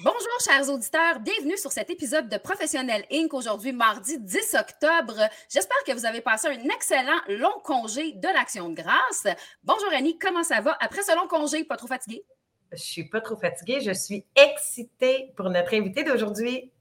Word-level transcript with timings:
Bonjour, 0.00 0.40
chers 0.44 0.68
auditeurs. 0.68 1.20
Bienvenue 1.20 1.56
sur 1.56 1.70
cet 1.70 1.90
épisode 1.90 2.28
de 2.28 2.36
Professionnel 2.38 3.04
Inc. 3.12 3.32
Aujourd'hui, 3.34 3.72
mardi 3.72 4.18
10 4.18 4.56
octobre. 4.58 5.14
J'espère 5.48 5.76
que 5.86 5.92
vous 5.92 6.06
avez 6.06 6.20
passé 6.20 6.48
un 6.48 6.68
excellent 6.74 7.20
long 7.28 7.60
congé 7.62 8.12
de 8.12 8.26
l'Action 8.26 8.70
de 8.70 8.74
grâce. 8.74 9.26
Bonjour, 9.62 9.90
Annie. 9.92 10.18
Comment 10.18 10.42
ça 10.42 10.60
va 10.60 10.76
après 10.80 11.02
ce 11.02 11.14
long 11.14 11.28
congé? 11.28 11.62
Pas 11.64 11.76
trop 11.76 11.86
fatigué? 11.86 12.24
Je 12.72 12.82
suis 12.82 13.04
pas 13.08 13.20
trop 13.20 13.36
fatiguée. 13.36 13.80
Je 13.80 13.92
suis 13.92 14.24
excitée 14.34 15.32
pour 15.36 15.50
notre 15.50 15.74
invité 15.74 16.02
d'aujourd'hui. 16.02 16.72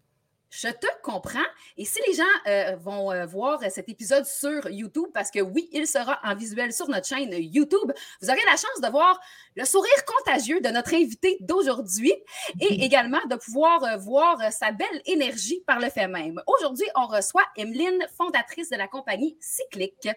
Je 0.53 0.67
te 0.67 0.87
comprends. 1.01 1.39
Et 1.77 1.85
si 1.85 1.97
les 2.05 2.13
gens 2.13 2.23
euh, 2.45 2.75
vont 2.75 3.09
euh, 3.09 3.25
voir 3.25 3.61
cet 3.71 3.87
épisode 3.87 4.25
sur 4.25 4.69
YouTube, 4.69 5.07
parce 5.13 5.31
que 5.31 5.39
oui, 5.39 5.69
il 5.71 5.87
sera 5.87 6.19
en 6.25 6.35
visuel 6.35 6.73
sur 6.73 6.89
notre 6.89 7.07
chaîne 7.07 7.31
YouTube, 7.31 7.89
vous 8.21 8.29
aurez 8.29 8.43
la 8.45 8.57
chance 8.57 8.81
de 8.83 8.89
voir 8.89 9.17
le 9.55 9.63
sourire 9.63 10.03
contagieux 10.05 10.59
de 10.59 10.67
notre 10.67 10.93
invité 10.93 11.37
d'aujourd'hui 11.39 12.13
et 12.59 12.83
également 12.83 13.25
de 13.29 13.37
pouvoir 13.37 13.81
euh, 13.85 13.95
voir 13.95 14.51
sa 14.51 14.73
belle 14.73 15.01
énergie 15.05 15.63
par 15.65 15.79
le 15.79 15.89
fait 15.89 16.09
même. 16.09 16.41
Aujourd'hui, 16.47 16.85
on 16.95 17.07
reçoit 17.07 17.45
Emeline, 17.55 18.05
fondatrice 18.17 18.69
de 18.69 18.75
la 18.75 18.89
compagnie 18.89 19.37
Cyclique. 19.39 20.09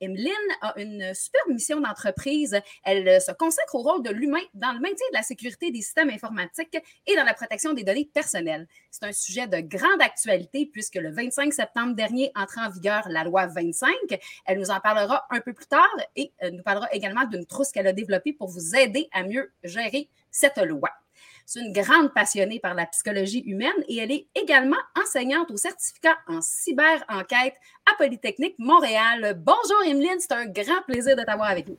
Emeline 0.00 0.32
a 0.62 0.72
une 0.80 1.12
super 1.12 1.46
mission 1.48 1.80
d'entreprise. 1.80 2.58
Elle 2.82 3.20
se 3.20 3.32
consacre 3.32 3.74
au 3.74 3.82
rôle 3.82 4.02
de 4.02 4.10
l'humain 4.10 4.40
dans 4.54 4.72
le 4.72 4.80
maintien 4.80 5.06
de 5.12 5.16
la 5.16 5.22
sécurité 5.22 5.70
des 5.70 5.82
systèmes 5.82 6.08
informatiques 6.08 6.78
et 7.06 7.14
dans 7.14 7.24
la 7.24 7.34
protection 7.34 7.74
des 7.74 7.84
données 7.84 8.10
personnelles. 8.12 8.66
C'est 8.90 9.04
un 9.04 9.12
sujet 9.12 9.46
de 9.46 9.60
grande 9.82 10.02
actualité 10.02 10.68
puisque 10.72 10.94
le 10.94 11.10
25 11.10 11.52
septembre 11.52 11.94
dernier 11.94 12.30
entre 12.36 12.58
en 12.58 12.70
vigueur 12.70 13.02
la 13.08 13.24
loi 13.24 13.46
25. 13.46 13.90
Elle 14.46 14.58
nous 14.58 14.70
en 14.70 14.80
parlera 14.80 15.26
un 15.30 15.40
peu 15.40 15.52
plus 15.52 15.66
tard 15.66 15.96
et 16.16 16.32
euh, 16.42 16.50
nous 16.50 16.62
parlera 16.62 16.88
également 16.92 17.24
d'une 17.24 17.46
trousse 17.46 17.72
qu'elle 17.72 17.86
a 17.86 17.92
développée 17.92 18.32
pour 18.32 18.48
vous 18.48 18.76
aider 18.76 19.08
à 19.12 19.24
mieux 19.24 19.52
gérer 19.64 20.08
cette 20.30 20.58
loi. 20.58 20.90
C'est 21.44 21.60
une 21.60 21.72
grande 21.72 22.14
passionnée 22.14 22.60
par 22.60 22.74
la 22.74 22.86
psychologie 22.86 23.40
humaine 23.40 23.72
et 23.88 23.98
elle 23.98 24.12
est 24.12 24.28
également 24.34 24.76
enseignante 25.00 25.50
au 25.50 25.56
certificat 25.56 26.16
en 26.28 26.40
cyber-enquête 26.40 27.54
à 27.90 27.96
Polytechnique 27.98 28.54
Montréal. 28.58 29.34
Bonjour 29.44 29.82
Emeline, 29.84 30.20
c'est 30.20 30.32
un 30.32 30.46
grand 30.46 30.82
plaisir 30.86 31.16
de 31.16 31.22
t'avoir 31.22 31.50
avec 31.50 31.68
nous. 31.68 31.78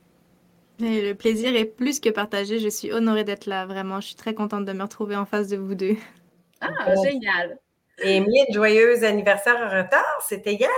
le 0.80 1.14
plaisir 1.14 1.56
est 1.56 1.64
plus 1.64 2.00
que 2.00 2.10
partagé. 2.10 2.58
Je 2.58 2.68
suis 2.68 2.92
honorée 2.92 3.24
d'être 3.24 3.46
là, 3.46 3.64
vraiment. 3.64 4.00
Je 4.00 4.08
suis 4.08 4.16
très 4.16 4.34
contente 4.34 4.66
de 4.66 4.72
me 4.72 4.82
retrouver 4.82 5.16
en 5.16 5.24
face 5.24 5.48
de 5.48 5.56
vous 5.56 5.74
deux. 5.74 5.96
Ah, 6.60 6.94
génial. 7.02 7.58
Et 8.02 8.20
Mille, 8.20 8.46
joyeux 8.52 9.04
anniversaire 9.04 9.56
en 9.56 9.82
retard, 9.82 10.22
c'était 10.26 10.54
hier. 10.54 10.70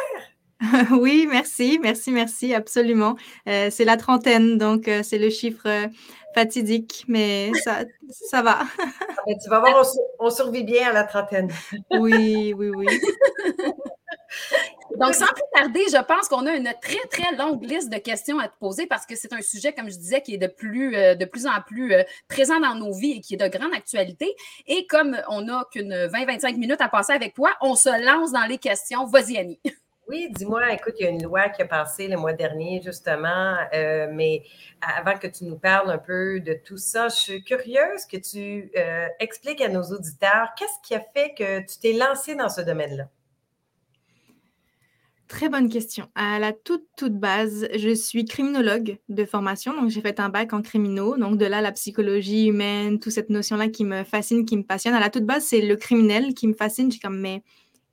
oui, 0.91 1.27
merci, 1.29 1.79
merci, 1.81 2.13
merci, 2.13 2.55
absolument. 2.55 3.17
Euh, 3.49 3.69
c'est 3.71 3.85
la 3.85 3.97
trentaine, 3.97 4.59
donc 4.59 4.89
euh, 4.89 5.03
c'est 5.03 5.19
le 5.19 5.29
chiffre 5.31 5.67
euh, 5.67 5.87
fatidique, 6.35 7.05
mais 7.09 7.53
ça, 7.63 7.85
ça 8.31 8.43
va. 8.43 8.61
Ah, 8.79 9.23
ben, 9.27 9.37
tu 9.43 9.51
vas 9.51 9.61
voir, 9.61 9.87
on, 10.19 10.31
survit 10.31 10.65
bien 10.65 10.89
à 10.89 10.93
la 10.93 11.05
trentaine. 11.05 11.51
oui, 11.91 12.55
oui, 12.57 12.71
oui. 12.71 12.87
Donc, 14.99 15.15
sans 15.15 15.27
plus 15.27 15.43
tarder, 15.53 15.85
je 15.93 16.03
pense 16.05 16.29
qu'on 16.29 16.47
a 16.47 16.53
une 16.53 16.73
très, 16.81 17.07
très 17.11 17.37
longue 17.37 17.63
liste 17.63 17.91
de 17.93 17.99
questions 17.99 18.39
à 18.39 18.49
te 18.49 18.57
poser 18.59 18.87
parce 18.87 19.05
que 19.05 19.15
c'est 19.15 19.33
un 19.33 19.43
sujet, 19.43 19.73
comme 19.73 19.91
je 19.91 19.97
disais, 19.97 20.23
qui 20.23 20.35
est 20.35 20.39
de 20.39 20.47
plus, 20.47 20.97
euh, 20.97 21.15
de 21.15 21.25
plus 21.27 21.47
en 21.47 21.61
plus 21.67 21.93
euh, 21.93 22.03
présent 22.29 22.59
dans 22.61 22.75
nos 22.75 22.93
vies 22.93 23.13
et 23.13 23.21
qui 23.21 23.35
est 23.35 23.37
de 23.37 23.49
grande 23.49 23.75
actualité. 23.75 24.35
Et 24.67 24.87
comme 24.87 25.17
on 25.29 25.43
n'a 25.43 25.67
qu'une 25.71 25.93
20-25 25.93 26.57
minutes 26.57 26.81
à 26.81 26.89
passer 26.89 27.13
avec 27.13 27.35
toi, 27.35 27.51
on 27.61 27.75
se 27.75 27.91
lance 28.05 28.33
dans 28.33 28.47
les 28.47 28.59
questions. 28.59 29.07
Vas-y, 29.07 29.37
Annie. 29.37 29.61
Oui, 30.09 30.29
dis-moi, 30.31 30.73
écoute, 30.73 30.95
il 31.01 31.05
y 31.05 31.07
a 31.07 31.11
une 31.11 31.25
loi 31.25 31.49
qui 31.49 31.63
a 31.63 31.67
passé 31.67 32.07
le 32.07 32.17
mois 32.17 32.33
dernier, 32.33 32.81
justement, 32.81 33.57
euh, 33.75 34.07
mais 34.13 34.45
avant 34.81 35.19
que 35.19 35.27
tu 35.27 35.45
nous 35.45 35.59
parles 35.59 35.91
un 35.91 35.99
peu 35.99 36.39
de 36.39 36.55
tout 36.55 36.77
ça, 36.77 37.09
je 37.09 37.17
suis 37.17 37.43
curieuse 37.43 38.07
que 38.07 38.17
tu 38.17 38.71
expliques 39.19 39.61
à 39.61 39.69
nos 39.69 39.83
auditeurs 39.83 40.51
qu'est-ce 40.57 40.87
qui 40.87 40.95
a 40.95 41.05
fait 41.13 41.35
que 41.37 41.59
tu 41.59 41.81
t'es 41.81 41.93
lancé 41.93 42.37
dans 42.37 42.49
ce 42.49 42.61
domaine-là. 42.61 43.09
Très 45.29 45.49
bonne 45.49 45.69
question. 45.69 46.07
À 46.15 46.39
la 46.39 46.53
toute, 46.53 46.85
toute 46.97 47.19
base, 47.19 47.67
je 47.75 47.93
suis 47.93 48.25
criminologue 48.25 48.99
de 49.09 49.25
formation, 49.25 49.75
donc 49.75 49.91
j'ai 49.91 50.01
fait 50.01 50.21
un 50.21 50.29
bac 50.29 50.53
en 50.53 50.63
criminaux, 50.63 51.17
donc 51.17 51.37
de 51.37 51.47
là 51.47 51.61
la 51.61 51.73
psychologie 51.73 52.47
humaine, 52.47 53.01
toute 53.01 53.13
cette 53.13 53.29
notion-là 53.29 53.69
qui 53.69 53.85
me 53.85 54.05
fascine, 54.05 54.47
qui 54.47 54.57
me 54.57 54.63
passionne. 54.63 54.95
À 54.95 55.01
la 55.01 55.11
toute 55.11 55.25
base, 55.25 55.45
c'est 55.45 55.63
le 55.63 55.75
criminel 55.75 56.33
qui 56.33 56.47
me 56.47 56.55
fascine. 56.55 56.87
Je 56.87 56.93
suis 56.93 57.01
comme, 57.01 57.19
mais 57.19 57.43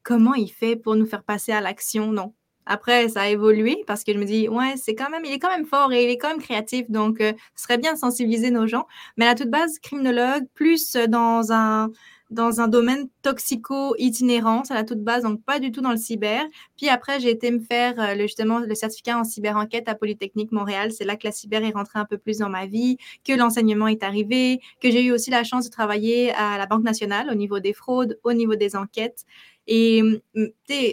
comment 0.04 0.36
il 0.36 0.50
fait 0.50 0.76
pour 0.76 0.96
nous 0.96 1.08
faire 1.08 1.24
passer 1.24 1.52
à 1.52 1.60
l'action? 1.60 2.12
Non. 2.12 2.36
Après, 2.68 3.10
ça 3.10 3.24
a 3.24 3.30
évolué 3.30 3.84
parce 3.88 4.04
que 4.04 4.14
je 4.14 4.20
me 4.20 4.26
dis, 4.26 4.48
ouais, 4.48 4.76
c'est 4.78 4.94
quand 4.94 5.10
même, 5.10 5.26
il 5.26 5.34
est 5.34 5.40
quand 5.40 5.50
même 5.50 5.66
fort 5.66 5.92
et 5.92 6.04
il 6.04 6.10
est 6.12 6.18
quand 6.18 6.30
même 6.30 6.42
créatif, 6.42 6.90
donc 6.90 7.20
euh, 7.20 7.34
ce 7.56 7.64
serait 7.64 7.80
bien 7.80 7.94
de 7.94 7.98
sensibiliser 7.98 8.52
nos 8.52 8.68
gens. 8.68 8.86
Mais 9.18 9.26
à 9.26 9.30
la 9.30 9.36
toute 9.36 9.50
base, 9.50 9.80
criminologue, 9.80 10.44
plus 10.54 10.96
dans 11.10 11.52
un, 11.52 11.90
dans 12.34 12.60
un 12.60 12.68
domaine 12.68 13.08
toxico-itinérant, 13.22 14.64
à 14.70 14.74
la 14.74 14.84
toute 14.84 15.04
base, 15.04 15.24
donc 15.24 15.44
pas 15.44 15.60
du 15.60 15.72
tout 15.72 15.82
dans 15.82 15.92
le 15.92 15.98
cyber. 15.98 16.44
Puis 16.78 16.90
après, 16.90 17.20
j'ai 17.20 17.30
été 17.30 17.52
me 17.52 17.60
faire 17.60 18.00
euh, 18.00 18.16
le, 18.16 18.24
justement 18.24 18.60
le 18.60 18.76
certificat 18.76 19.18
en 19.18 19.24
cyber-enquête 19.24 19.88
à 19.88 19.96
Polytechnique 19.96 20.52
Montréal. 20.52 20.92
C'est 20.92 21.06
là 21.06 21.16
que 21.16 21.26
la 21.26 21.32
cyber 21.32 21.64
est 21.64 21.72
rentrée 21.72 22.00
un 22.00 22.06
peu 22.06 22.18
plus 22.18 22.40
dans 22.40 22.50
ma 22.50 22.66
vie, 22.66 22.98
que 23.24 23.34
l'enseignement 23.34 23.88
est 23.88 24.04
arrivé, 24.04 24.60
que 24.82 24.92
j'ai 24.92 25.04
eu 25.04 25.12
aussi 25.12 25.32
la 25.32 25.44
chance 25.44 25.66
de 25.66 25.70
travailler 25.70 26.32
à 26.34 26.58
la 26.58 26.66
Banque 26.66 26.84
nationale 26.84 27.30
au 27.30 27.36
niveau 27.36 27.60
des 27.60 27.74
fraudes, 27.74 28.20
au 28.24 28.34
niveau 28.34 28.56
des 28.56 28.76
enquêtes. 28.76 29.26
Et 29.68 30.02
mmh, 30.02 30.46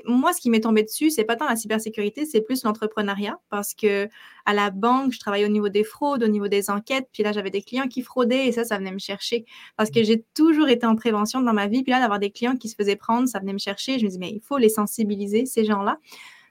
moi, 0.07 0.33
ce 0.33 0.41
qui 0.41 0.49
m'est 0.49 0.61
tombé 0.61 0.83
dessus, 0.83 1.11
c'est 1.11 1.25
pas 1.25 1.37
tant 1.37 1.49
la 1.49 1.57
cybersécurité, 1.57 2.25
c'est 2.25 2.41
plus 2.41 2.63
l'entrepreneuriat, 2.63 3.39
parce 3.49 3.75
que 3.75 4.09
à 4.47 4.55
la 4.55 4.71
banque, 4.71 5.13
je 5.13 5.19
travaillais 5.19 5.45
au 5.45 5.49
niveau 5.49 5.69
des 5.69 5.85
fraudes, 5.85 6.23
au 6.23 6.29
niveau 6.29 6.49
des 6.49 6.71
enquêtes, 6.71 7.09
puis 7.13 7.23
là, 7.23 7.33
j'avais 7.33 7.51
des 7.51 7.63
clients 7.63 7.89
qui 7.89 8.03
fraudaient 8.03 8.47
et 8.47 8.53
ça, 8.53 8.65
ça 8.65 8.79
venait 8.79 8.93
me 8.93 8.99
chercher, 8.99 9.45
parce 9.77 9.91
que 9.91 10.03
j'ai 10.05 10.25
toujours 10.35 10.69
été 10.69 10.87
en 10.87 10.95
prévention 10.95 11.41
dans 11.41 11.53
ma 11.53 11.67
vie, 11.67 11.83
puis 11.83 11.91
là, 11.91 12.01
d'avoir 12.01 12.21
des 12.21 12.31
clients 12.31 12.57
qui 12.57 12.69
se 12.69 12.77
faisaient 12.77 12.97
prendre, 12.97 13.29
ça 13.29 13.41
venait 13.41 13.53
me 13.53 13.59
chercher. 13.59 13.99
Je 13.99 14.05
me 14.05 14.11
dis, 14.11 14.19
mais 14.19 14.31
il 14.31 14.41
faut 14.41 14.59
les 14.59 14.69
sensibiliser, 14.69 15.47
ces 15.47 15.65
gens-là. 15.65 15.99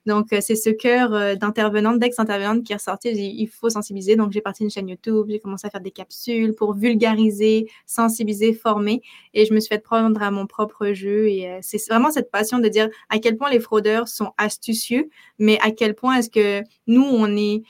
Donc, 0.06 0.34
euh, 0.34 0.40
c'est 0.42 0.56
ce 0.56 0.70
cœur 0.70 1.14
euh, 1.14 1.36
d'intervenante, 1.36 2.00
d'ex-intervenante 2.00 2.64
qui 2.64 2.74
est 2.74 2.78
ressorti. 2.78 3.10
il 3.10 3.48
faut 3.48 3.70
sensibiliser. 3.70 4.16
Donc, 4.16 4.32
j'ai 4.32 4.42
parti 4.42 4.64
une 4.64 4.70
chaîne 4.70 4.88
YouTube, 4.88 5.28
j'ai 5.30 5.40
commencé 5.40 5.68
à 5.68 5.70
faire 5.70 5.82
des 5.82 5.92
capsules 5.92 6.54
pour 6.56 6.74
vulgariser, 6.74 7.70
sensibiliser, 7.86 8.54
former. 8.54 9.02
Et 9.34 9.46
je 9.46 9.54
me 9.54 9.60
suis 9.60 9.70
fait 9.70 9.80
prendre 9.80 10.22
à 10.22 10.32
mon 10.32 10.48
propre 10.48 10.94
jeu. 10.94 11.28
Et 11.28 11.50
euh, 11.50 11.60
c'est 11.62 11.80
vraiment 11.90 12.12
cette 12.12 12.32
passion 12.32 12.60
de 12.60 12.68
dire 12.68 12.90
à 13.10 13.20
quel 13.20 13.38
point 13.38 13.50
les 13.50 13.60
fraudeurs 13.60 14.08
sont 14.08 14.32
astucieux, 14.38 15.10
mais 15.38 15.60
à 15.62 15.72
quel 15.72 15.96
point 15.96 16.18
est-ce 16.18 16.30
que 16.30 16.64
nous, 16.88 17.04
on 17.04 17.36
est 17.36 17.64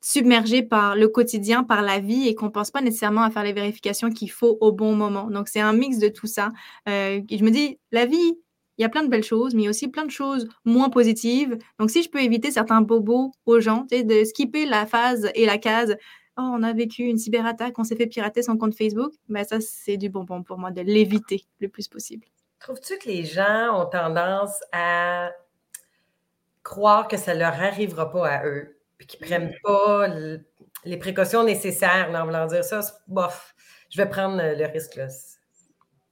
submergé 0.00 0.62
par 0.62 0.96
le 0.96 1.08
quotidien, 1.08 1.64
par 1.64 1.82
la 1.82 1.98
vie 1.98 2.28
et 2.28 2.34
qu'on 2.34 2.50
pense 2.50 2.70
pas 2.70 2.80
nécessairement 2.80 3.22
à 3.22 3.30
faire 3.30 3.42
les 3.42 3.52
vérifications 3.52 4.10
qu'il 4.10 4.30
faut 4.30 4.56
au 4.60 4.72
bon 4.72 4.94
moment. 4.94 5.28
Donc, 5.30 5.48
c'est 5.48 5.60
un 5.60 5.72
mix 5.72 5.98
de 5.98 6.08
tout 6.08 6.28
ça. 6.28 6.50
et 6.86 7.24
je 7.30 7.44
me 7.44 7.50
dis, 7.50 7.78
la 7.90 8.06
vie, 8.06 8.38
il 8.78 8.82
y 8.82 8.84
a 8.84 8.88
plein 8.88 9.02
de 9.02 9.08
belles 9.08 9.24
choses, 9.24 9.54
mais 9.54 9.62
il 9.62 9.64
y 9.64 9.66
a 9.66 9.70
aussi 9.70 9.88
plein 9.88 10.04
de 10.04 10.10
choses 10.10 10.48
moins 10.64 10.88
positives. 10.88 11.58
Donc, 11.78 11.90
si 11.90 12.02
je 12.02 12.08
peux 12.08 12.22
éviter 12.22 12.50
certains 12.50 12.80
bobos 12.80 13.32
aux 13.44 13.60
gens, 13.60 13.86
de 13.90 14.24
skipper 14.24 14.66
la 14.66 14.86
phase 14.86 15.30
et 15.34 15.46
la 15.46 15.58
case, 15.58 15.96
oh, 16.36 16.42
on 16.42 16.62
a 16.62 16.72
vécu 16.72 17.02
une 17.02 17.18
cyberattaque, 17.18 17.78
on 17.78 17.84
s'est 17.84 17.96
fait 17.96 18.06
pirater 18.06 18.42
son 18.42 18.56
compte 18.56 18.74
Facebook, 18.74 19.12
ben 19.28 19.44
ça, 19.44 19.60
c'est 19.60 19.96
du 19.96 20.08
bonbon 20.08 20.44
pour 20.44 20.58
moi 20.58 20.70
de 20.70 20.80
l'éviter 20.80 21.44
le 21.58 21.68
plus 21.68 21.88
possible. 21.88 22.26
Trouves-tu 22.60 22.98
que 22.98 23.08
les 23.08 23.24
gens 23.24 23.80
ont 23.80 23.86
tendance 23.86 24.60
à 24.72 25.30
croire 26.62 27.08
que 27.08 27.16
ça 27.16 27.34
leur 27.34 27.54
arrivera 27.54 28.10
pas 28.10 28.28
à 28.28 28.46
eux, 28.46 28.78
puis 28.96 29.06
qu'ils 29.06 29.20
prennent 29.20 29.54
pas 29.64 30.06
les 30.84 30.96
précautions 30.96 31.42
nécessaires, 31.42 32.10
en 32.14 32.24
voulant 32.24 32.46
dire 32.46 32.64
ça, 32.64 32.80
bof, 33.08 33.54
je 33.90 34.00
vais 34.00 34.08
prendre 34.08 34.36
le 34.36 34.66
risque. 34.66 34.96
Là. 34.96 35.08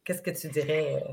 Qu'est-ce 0.04 0.22
que 0.22 0.31
tu 0.31 0.48
dirais 0.48 1.03
euh, 1.03 1.12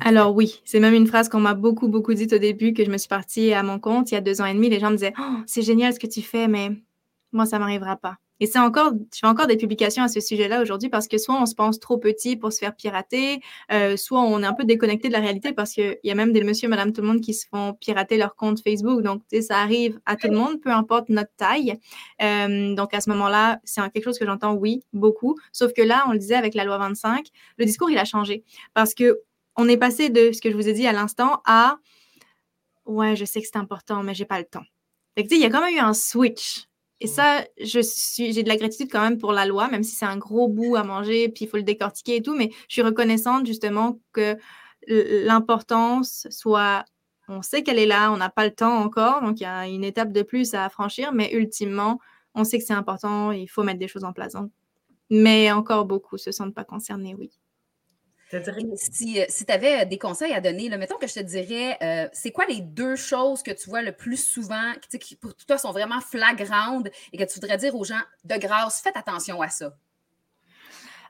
Alors 0.00 0.34
oui, 0.34 0.60
c'est 0.64 0.80
même 0.80 0.94
une 0.94 1.06
phrase 1.06 1.28
qu'on 1.28 1.40
m'a 1.40 1.54
beaucoup, 1.54 1.88
beaucoup 1.88 2.14
dite 2.14 2.32
au 2.32 2.38
début, 2.38 2.72
que 2.74 2.84
je 2.84 2.90
me 2.90 2.98
suis 2.98 3.08
partie 3.08 3.52
à 3.52 3.62
mon 3.62 3.78
compte 3.78 4.10
il 4.10 4.14
y 4.14 4.18
a 4.18 4.20
deux 4.20 4.40
ans 4.40 4.46
et 4.46 4.54
demi. 4.54 4.68
Les 4.68 4.80
gens 4.80 4.90
me 4.90 4.96
disaient, 4.96 5.14
oh, 5.18 5.36
c'est 5.46 5.62
génial 5.62 5.94
ce 5.94 5.98
que 5.98 6.06
tu 6.06 6.22
fais, 6.22 6.48
mais 6.48 6.70
moi, 7.32 7.46
ça 7.46 7.56
ne 7.56 7.64
m'arrivera 7.64 7.96
pas. 7.96 8.16
Et 8.40 8.46
c'est 8.46 8.58
encore, 8.58 8.92
je 9.12 9.20
fais 9.20 9.26
encore 9.26 9.46
des 9.46 9.56
publications 9.56 10.02
à 10.02 10.08
ce 10.08 10.20
sujet-là 10.20 10.60
aujourd'hui 10.60 10.88
parce 10.88 11.06
que 11.06 11.18
soit 11.18 11.40
on 11.40 11.46
se 11.46 11.54
pense 11.54 11.78
trop 11.78 11.98
petit 11.98 12.36
pour 12.36 12.52
se 12.52 12.58
faire 12.58 12.74
pirater, 12.74 13.40
euh, 13.72 13.96
soit 13.96 14.20
on 14.20 14.42
est 14.42 14.46
un 14.46 14.52
peu 14.54 14.64
déconnecté 14.64 15.06
de 15.08 15.12
la 15.12 15.20
réalité 15.20 15.52
parce 15.52 15.72
qu'il 15.72 15.98
y 16.02 16.10
a 16.10 16.14
même 16.16 16.32
des 16.32 16.42
monsieur, 16.42 16.68
madame, 16.68 16.92
tout 16.92 17.00
le 17.00 17.06
monde 17.06 17.20
qui 17.20 17.32
se 17.32 17.46
font 17.46 17.74
pirater 17.74 18.16
leur 18.16 18.34
compte 18.34 18.60
Facebook. 18.60 19.02
Donc, 19.02 19.22
ça 19.40 19.58
arrive 19.58 20.00
à 20.04 20.16
tout 20.16 20.28
le 20.28 20.36
monde, 20.36 20.60
peu 20.60 20.70
importe 20.70 21.08
notre 21.10 21.30
taille. 21.36 21.78
Euh, 22.22 22.74
donc, 22.74 22.92
à 22.92 23.00
ce 23.00 23.08
moment-là, 23.10 23.60
c'est 23.62 23.80
quelque 23.92 24.04
chose 24.04 24.18
que 24.18 24.26
j'entends, 24.26 24.54
oui, 24.54 24.82
beaucoup. 24.92 25.36
Sauf 25.52 25.72
que 25.72 25.82
là, 25.82 26.04
on 26.08 26.12
le 26.12 26.18
disait 26.18 26.34
avec 26.34 26.54
la 26.54 26.64
loi 26.64 26.76
25, 26.78 27.28
le 27.58 27.64
discours, 27.64 27.90
il 27.90 27.98
a 27.98 28.04
changé 28.04 28.42
parce 28.74 28.94
que 28.94 29.20
on 29.56 29.68
est 29.68 29.76
passé 29.76 30.10
de 30.10 30.32
ce 30.32 30.40
que 30.40 30.50
je 30.50 30.56
vous 30.56 30.68
ai 30.68 30.72
dit 30.72 30.86
à 30.86 30.92
l'instant 30.92 31.42
à 31.46 31.78
ouais, 32.86 33.16
je 33.16 33.24
sais 33.24 33.40
que 33.40 33.46
c'est 33.50 33.58
important, 33.58 34.02
mais 34.02 34.14
j'ai 34.14 34.24
pas 34.24 34.38
le 34.38 34.44
temps. 34.44 34.64
Fait 35.16 35.26
il 35.30 35.38
y 35.38 35.44
a 35.44 35.50
quand 35.50 35.60
même 35.60 35.74
eu 35.74 35.78
un 35.78 35.94
switch 35.94 36.66
et 37.00 37.06
ça, 37.06 37.44
je 37.60 37.80
suis, 37.80 38.32
j'ai 38.32 38.42
de 38.42 38.48
la 38.48 38.56
gratitude 38.56 38.88
quand 38.90 39.02
même 39.02 39.18
pour 39.18 39.32
la 39.32 39.46
loi, 39.46 39.68
même 39.68 39.82
si 39.82 39.94
c'est 39.94 40.06
un 40.06 40.16
gros 40.16 40.48
bout 40.48 40.76
à 40.76 40.84
manger, 40.84 41.28
puis 41.28 41.44
il 41.44 41.48
faut 41.48 41.56
le 41.56 41.62
décortiquer 41.62 42.16
et 42.16 42.22
tout, 42.22 42.34
mais 42.34 42.50
je 42.68 42.74
suis 42.74 42.82
reconnaissante 42.82 43.46
justement 43.46 43.98
que 44.12 44.38
l'importance 44.86 46.26
soit, 46.30 46.84
on 47.28 47.42
sait 47.42 47.62
qu'elle 47.62 47.78
est 47.78 47.86
là, 47.86 48.12
on 48.12 48.16
n'a 48.16 48.30
pas 48.30 48.44
le 48.44 48.54
temps 48.54 48.78
encore, 48.78 49.22
donc 49.22 49.40
il 49.40 49.42
y 49.42 49.46
a 49.46 49.66
une 49.66 49.84
étape 49.84 50.12
de 50.12 50.22
plus 50.22 50.54
à 50.54 50.68
franchir, 50.68 51.12
mais 51.12 51.32
ultimement, 51.34 52.00
on 52.34 52.44
sait 52.44 52.58
que 52.58 52.64
c'est 52.64 52.74
important, 52.74 53.32
il 53.32 53.48
faut 53.48 53.62
mettre 53.64 53.80
des 53.80 53.88
choses 53.88 54.04
en 54.04 54.12
place. 54.12 54.34
mais 55.10 55.52
encore 55.52 55.84
beaucoup 55.86 56.16
se 56.18 56.32
sentent 56.32 56.54
pas 56.54 56.64
concernés, 56.64 57.14
oui. 57.18 57.30
Si, 58.76 59.20
euh, 59.20 59.24
si 59.28 59.46
tu 59.46 59.52
avais 59.52 59.86
des 59.86 59.98
conseils 59.98 60.32
à 60.32 60.40
donner, 60.40 60.68
là, 60.68 60.76
mettons 60.78 60.96
que 60.98 61.06
je 61.06 61.14
te 61.14 61.20
dirais, 61.20 61.76
euh, 61.82 62.08
c'est 62.12 62.32
quoi 62.32 62.44
les 62.46 62.60
deux 62.60 62.96
choses 62.96 63.42
que 63.42 63.52
tu 63.52 63.68
vois 63.70 63.82
le 63.82 63.92
plus 63.92 64.16
souvent, 64.16 64.72
qui 64.98 65.16
pour 65.16 65.34
toi 65.36 65.58
sont 65.58 65.70
vraiment 65.72 66.00
flagrantes 66.00 66.88
et 67.12 67.18
que 67.18 67.24
tu 67.24 67.34
voudrais 67.40 67.56
dire 67.56 67.74
aux 67.76 67.84
gens 67.84 68.00
de 68.24 68.34
grâce, 68.36 68.80
faites 68.82 68.96
attention 68.96 69.40
à 69.40 69.48
ça? 69.48 69.76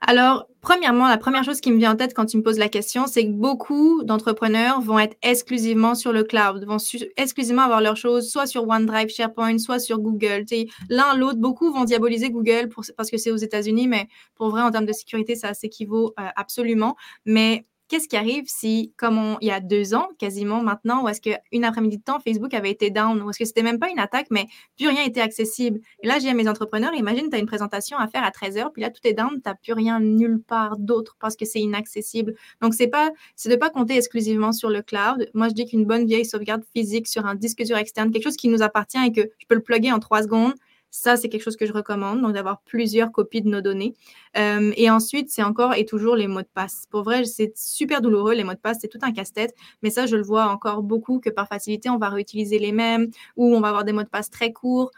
Alors, 0.06 0.46
premièrement, 0.60 1.08
la 1.08 1.16
première 1.16 1.44
chose 1.44 1.62
qui 1.62 1.72
me 1.72 1.78
vient 1.78 1.92
en 1.92 1.96
tête 1.96 2.12
quand 2.12 2.26
tu 2.26 2.36
me 2.36 2.42
poses 2.42 2.58
la 2.58 2.68
question, 2.68 3.06
c'est 3.06 3.24
que 3.24 3.30
beaucoup 3.30 4.02
d'entrepreneurs 4.04 4.82
vont 4.82 4.98
être 4.98 5.16
exclusivement 5.22 5.94
sur 5.94 6.12
le 6.12 6.24
cloud, 6.24 6.62
vont 6.66 6.76
exclusivement 7.16 7.62
avoir 7.62 7.80
leurs 7.80 7.96
choses 7.96 8.30
soit 8.30 8.46
sur 8.46 8.68
OneDrive, 8.68 9.08
SharePoint, 9.08 9.56
soit 9.56 9.78
sur 9.78 9.98
Google. 9.98 10.44
L'un, 10.90 11.16
l'autre, 11.16 11.38
beaucoup 11.38 11.72
vont 11.72 11.84
diaboliser 11.84 12.30
Google 12.30 12.68
parce 12.98 13.10
que 13.10 13.16
c'est 13.16 13.30
aux 13.30 13.36
États-Unis, 13.36 13.88
mais 13.88 14.08
pour 14.34 14.50
vrai, 14.50 14.60
en 14.60 14.70
termes 14.70 14.86
de 14.86 14.92
sécurité, 14.92 15.36
ça 15.36 15.54
s'équivaut 15.54 16.12
euh, 16.20 16.28
absolument. 16.36 16.96
Mais 17.24 17.64
qu'est-ce 17.88 18.08
qui 18.08 18.16
arrive 18.16 18.44
si, 18.46 18.92
comme 18.96 19.36
il 19.40 19.48
y 19.48 19.50
a 19.50 19.60
deux 19.60 19.94
ans, 19.94 20.08
quasiment 20.18 20.62
maintenant, 20.62 21.04
où 21.04 21.08
est-ce 21.08 21.20
qu'une 21.20 21.64
après-midi 21.64 21.98
de 21.98 22.02
temps, 22.02 22.20
Facebook 22.20 22.54
avait 22.54 22.70
été 22.70 22.90
down, 22.90 23.20
ou 23.22 23.30
est-ce 23.30 23.38
que 23.38 23.44
c'était 23.44 23.62
même 23.62 23.78
pas 23.78 23.90
une 23.90 23.98
attaque, 23.98 24.26
mais 24.30 24.46
plus 24.76 24.88
rien 24.88 25.04
n'était 25.04 25.20
accessible. 25.20 25.80
Et 26.02 26.06
là, 26.06 26.18
j'ai 26.18 26.32
mes 26.34 26.48
entrepreneurs, 26.48 26.94
imagine, 26.94 27.28
tu 27.28 27.36
as 27.36 27.38
une 27.38 27.46
présentation 27.46 27.98
à 27.98 28.08
faire 28.08 28.24
à 28.24 28.30
13 28.30 28.56
heures, 28.58 28.72
puis 28.72 28.82
là, 28.82 28.90
tout 28.90 29.00
est 29.04 29.12
down, 29.12 29.30
tu 29.34 29.42
n'as 29.44 29.54
plus 29.54 29.72
rien 29.72 30.00
nulle 30.00 30.40
part 30.42 30.76
d'autre 30.78 31.16
parce 31.20 31.36
que 31.36 31.44
c'est 31.44 31.60
inaccessible. 31.60 32.34
Donc, 32.60 32.74
c'est 32.74 32.88
pas, 32.88 33.10
c'est 33.36 33.50
de 33.50 33.56
pas 33.56 33.70
compter 33.70 33.96
exclusivement 33.96 34.52
sur 34.52 34.70
le 34.70 34.82
cloud. 34.82 35.28
Moi, 35.34 35.48
je 35.48 35.54
dis 35.54 35.66
qu'une 35.66 35.84
bonne 35.84 36.06
vieille 36.06 36.24
sauvegarde 36.24 36.62
physique 36.74 37.06
sur 37.06 37.26
un 37.26 37.34
disque 37.34 37.62
dur 37.62 37.76
externe, 37.76 38.10
quelque 38.10 38.24
chose 38.24 38.36
qui 38.36 38.48
nous 38.48 38.62
appartient 38.62 39.04
et 39.04 39.12
que 39.12 39.22
je 39.38 39.46
peux 39.46 39.54
le 39.54 39.62
plugger 39.62 39.92
en 39.92 39.98
trois 39.98 40.22
secondes, 40.22 40.54
ça, 40.94 41.16
c'est 41.16 41.28
quelque 41.28 41.42
chose 41.42 41.56
que 41.56 41.66
je 41.66 41.72
recommande, 41.72 42.22
donc 42.22 42.34
d'avoir 42.34 42.60
plusieurs 42.60 43.10
copies 43.10 43.42
de 43.42 43.48
nos 43.48 43.60
données. 43.60 43.94
Euh, 44.36 44.72
et 44.76 44.88
ensuite, 44.90 45.28
c'est 45.28 45.42
encore 45.42 45.74
et 45.74 45.84
toujours 45.86 46.14
les 46.14 46.28
mots 46.28 46.42
de 46.42 46.48
passe. 46.54 46.84
Pour 46.88 47.02
vrai, 47.02 47.24
c'est 47.24 47.52
super 47.58 48.00
douloureux, 48.00 48.32
les 48.32 48.44
mots 48.44 48.54
de 48.54 48.58
passe, 48.58 48.78
c'est 48.80 48.88
tout 48.88 49.00
un 49.02 49.10
casse-tête, 49.10 49.56
mais 49.82 49.90
ça, 49.90 50.06
je 50.06 50.14
le 50.14 50.22
vois 50.22 50.46
encore 50.46 50.84
beaucoup 50.84 51.18
que 51.18 51.30
par 51.30 51.48
facilité, 51.48 51.90
on 51.90 51.98
va 51.98 52.10
réutiliser 52.10 52.60
les 52.60 52.70
mêmes 52.70 53.08
ou 53.36 53.56
on 53.56 53.60
va 53.60 53.70
avoir 53.70 53.84
des 53.84 53.92
mots 53.92 54.04
de 54.04 54.08
passe 54.08 54.30
très 54.30 54.52
courts, 54.52 54.92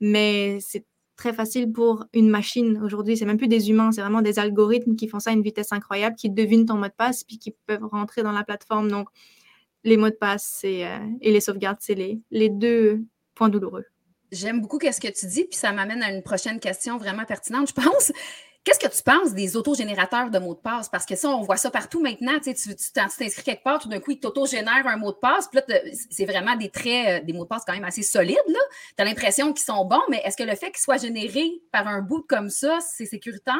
mais 0.00 0.58
c'est 0.60 0.86
très 1.16 1.34
facile 1.34 1.70
pour 1.70 2.06
une 2.14 2.30
machine 2.30 2.80
aujourd'hui. 2.82 3.18
C'est 3.18 3.26
même 3.26 3.36
plus 3.36 3.46
des 3.46 3.68
humains, 3.68 3.92
c'est 3.92 4.00
vraiment 4.00 4.22
des 4.22 4.38
algorithmes 4.38 4.96
qui 4.96 5.06
font 5.06 5.20
ça 5.20 5.30
à 5.30 5.32
une 5.34 5.42
vitesse 5.42 5.72
incroyable, 5.72 6.16
qui 6.16 6.30
devinent 6.30 6.64
ton 6.64 6.78
mot 6.78 6.86
de 6.86 6.92
passe 6.96 7.24
puis 7.24 7.38
qui 7.38 7.54
peuvent 7.66 7.84
rentrer 7.84 8.22
dans 8.22 8.32
la 8.32 8.42
plateforme. 8.42 8.90
Donc, 8.90 9.10
les 9.84 9.98
mots 9.98 10.08
de 10.08 10.14
passe 10.14 10.62
euh, 10.64 10.98
et 11.20 11.30
les 11.30 11.40
sauvegardes, 11.42 11.78
c'est 11.80 11.94
les, 11.94 12.22
les 12.30 12.48
deux 12.48 13.02
points 13.34 13.50
douloureux. 13.50 13.84
J'aime 14.32 14.62
beaucoup 14.62 14.78
ce 14.80 14.98
que 14.98 15.08
tu 15.08 15.26
dis, 15.26 15.44
puis 15.44 15.58
ça 15.58 15.72
m'amène 15.72 16.02
à 16.02 16.10
une 16.10 16.22
prochaine 16.22 16.58
question 16.58 16.96
vraiment 16.96 17.24
pertinente, 17.24 17.68
je 17.68 17.74
pense. 17.74 18.12
Qu'est-ce 18.64 18.78
que 18.78 18.94
tu 18.94 19.02
penses 19.02 19.34
des 19.34 19.56
autogénérateurs 19.56 20.30
de 20.30 20.38
mots 20.38 20.54
de 20.54 20.60
passe? 20.60 20.88
Parce 20.88 21.04
que 21.04 21.16
ça, 21.16 21.28
on 21.28 21.42
voit 21.42 21.56
ça 21.56 21.70
partout 21.70 22.00
maintenant. 22.00 22.38
Tu 22.42 22.54
t'inscris 22.94 23.42
quelque 23.44 23.62
part, 23.64 23.80
tout 23.80 23.88
d'un 23.88 23.98
coup, 23.98 24.12
il 24.12 24.20
t'autogénère 24.20 24.86
un 24.86 24.96
mot 24.96 25.10
de 25.10 25.16
passe. 25.16 25.48
Puis 25.48 25.60
là, 25.66 25.78
c'est 26.10 26.24
vraiment 26.24 26.54
des 26.54 26.70
traits, 26.70 27.22
euh, 27.22 27.24
des 27.26 27.32
mots 27.32 27.42
de 27.42 27.48
passe 27.48 27.64
quand 27.66 27.72
même 27.72 27.84
assez 27.84 28.02
solides. 28.02 28.36
Tu 28.46 29.02
as 29.02 29.04
l'impression 29.04 29.52
qu'ils 29.52 29.64
sont 29.64 29.84
bons, 29.84 30.02
mais 30.08 30.22
est-ce 30.24 30.36
que 30.36 30.44
le 30.44 30.54
fait 30.54 30.70
qu'ils 30.70 30.78
soient 30.78 30.96
générés 30.96 31.50
par 31.72 31.88
un 31.88 32.00
bout 32.02 32.24
comme 32.28 32.50
ça, 32.50 32.78
c'est 32.80 33.06
sécuritaire? 33.06 33.58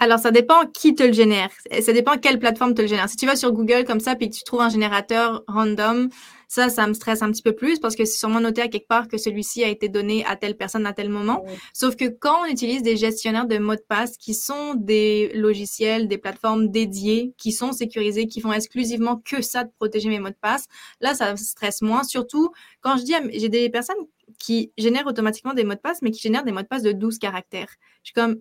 Alors, 0.00 0.18
ça 0.18 0.30
dépend 0.30 0.66
qui 0.66 0.94
te 0.94 1.02
le 1.02 1.12
génère. 1.12 1.50
Ça 1.82 1.92
dépend 1.92 2.16
quelle 2.16 2.38
plateforme 2.38 2.74
te 2.74 2.80
le 2.80 2.88
génère. 2.88 3.10
Si 3.10 3.16
tu 3.16 3.26
vas 3.26 3.36
sur 3.36 3.52
Google 3.52 3.84
comme 3.84 4.00
ça, 4.00 4.16
puis 4.16 4.30
que 4.30 4.34
tu 4.34 4.44
trouves 4.44 4.62
un 4.62 4.70
générateur 4.70 5.44
random, 5.48 6.08
ça, 6.48 6.68
ça 6.68 6.86
me 6.86 6.94
stresse 6.94 7.22
un 7.22 7.30
petit 7.30 7.42
peu 7.42 7.52
plus 7.52 7.78
parce 7.78 7.96
que 7.96 8.04
c'est 8.04 8.18
sûrement 8.18 8.40
noté 8.40 8.60
à 8.62 8.68
quelque 8.68 8.86
part 8.86 9.08
que 9.08 9.18
celui-ci 9.18 9.64
a 9.64 9.68
été 9.68 9.88
donné 9.88 10.24
à 10.26 10.36
telle 10.36 10.56
personne 10.56 10.86
à 10.86 10.92
tel 10.92 11.08
moment. 11.08 11.44
Sauf 11.72 11.96
que 11.96 12.04
quand 12.06 12.42
on 12.42 12.46
utilise 12.46 12.82
des 12.82 12.96
gestionnaires 12.96 13.46
de 13.46 13.58
mots 13.58 13.74
de 13.74 13.84
passe 13.88 14.16
qui 14.16 14.34
sont 14.34 14.74
des 14.74 15.32
logiciels, 15.34 16.08
des 16.08 16.18
plateformes 16.18 16.68
dédiées, 16.68 17.34
qui 17.36 17.52
sont 17.52 17.72
sécurisées, 17.72 18.26
qui 18.26 18.40
font 18.40 18.52
exclusivement 18.52 19.16
que 19.16 19.42
ça 19.42 19.64
de 19.64 19.70
protéger 19.78 20.08
mes 20.08 20.20
mots 20.20 20.30
de 20.30 20.36
passe, 20.40 20.66
là, 21.00 21.14
ça 21.14 21.32
me 21.32 21.36
stresse 21.36 21.82
moins. 21.82 22.04
Surtout 22.04 22.50
quand 22.80 22.96
je 22.96 23.02
dis, 23.02 23.14
j'ai 23.32 23.48
des 23.48 23.68
personnes 23.70 23.96
qui 24.38 24.72
génèrent 24.76 25.06
automatiquement 25.06 25.54
des 25.54 25.64
mots 25.64 25.74
de 25.74 25.80
passe, 25.80 26.02
mais 26.02 26.10
qui 26.10 26.20
génèrent 26.20 26.44
des 26.44 26.52
mots 26.52 26.62
de 26.62 26.66
passe 26.66 26.82
de 26.82 26.92
12 26.92 27.18
caractères. 27.18 27.74
Je 28.02 28.08
suis 28.10 28.14
comme, 28.14 28.36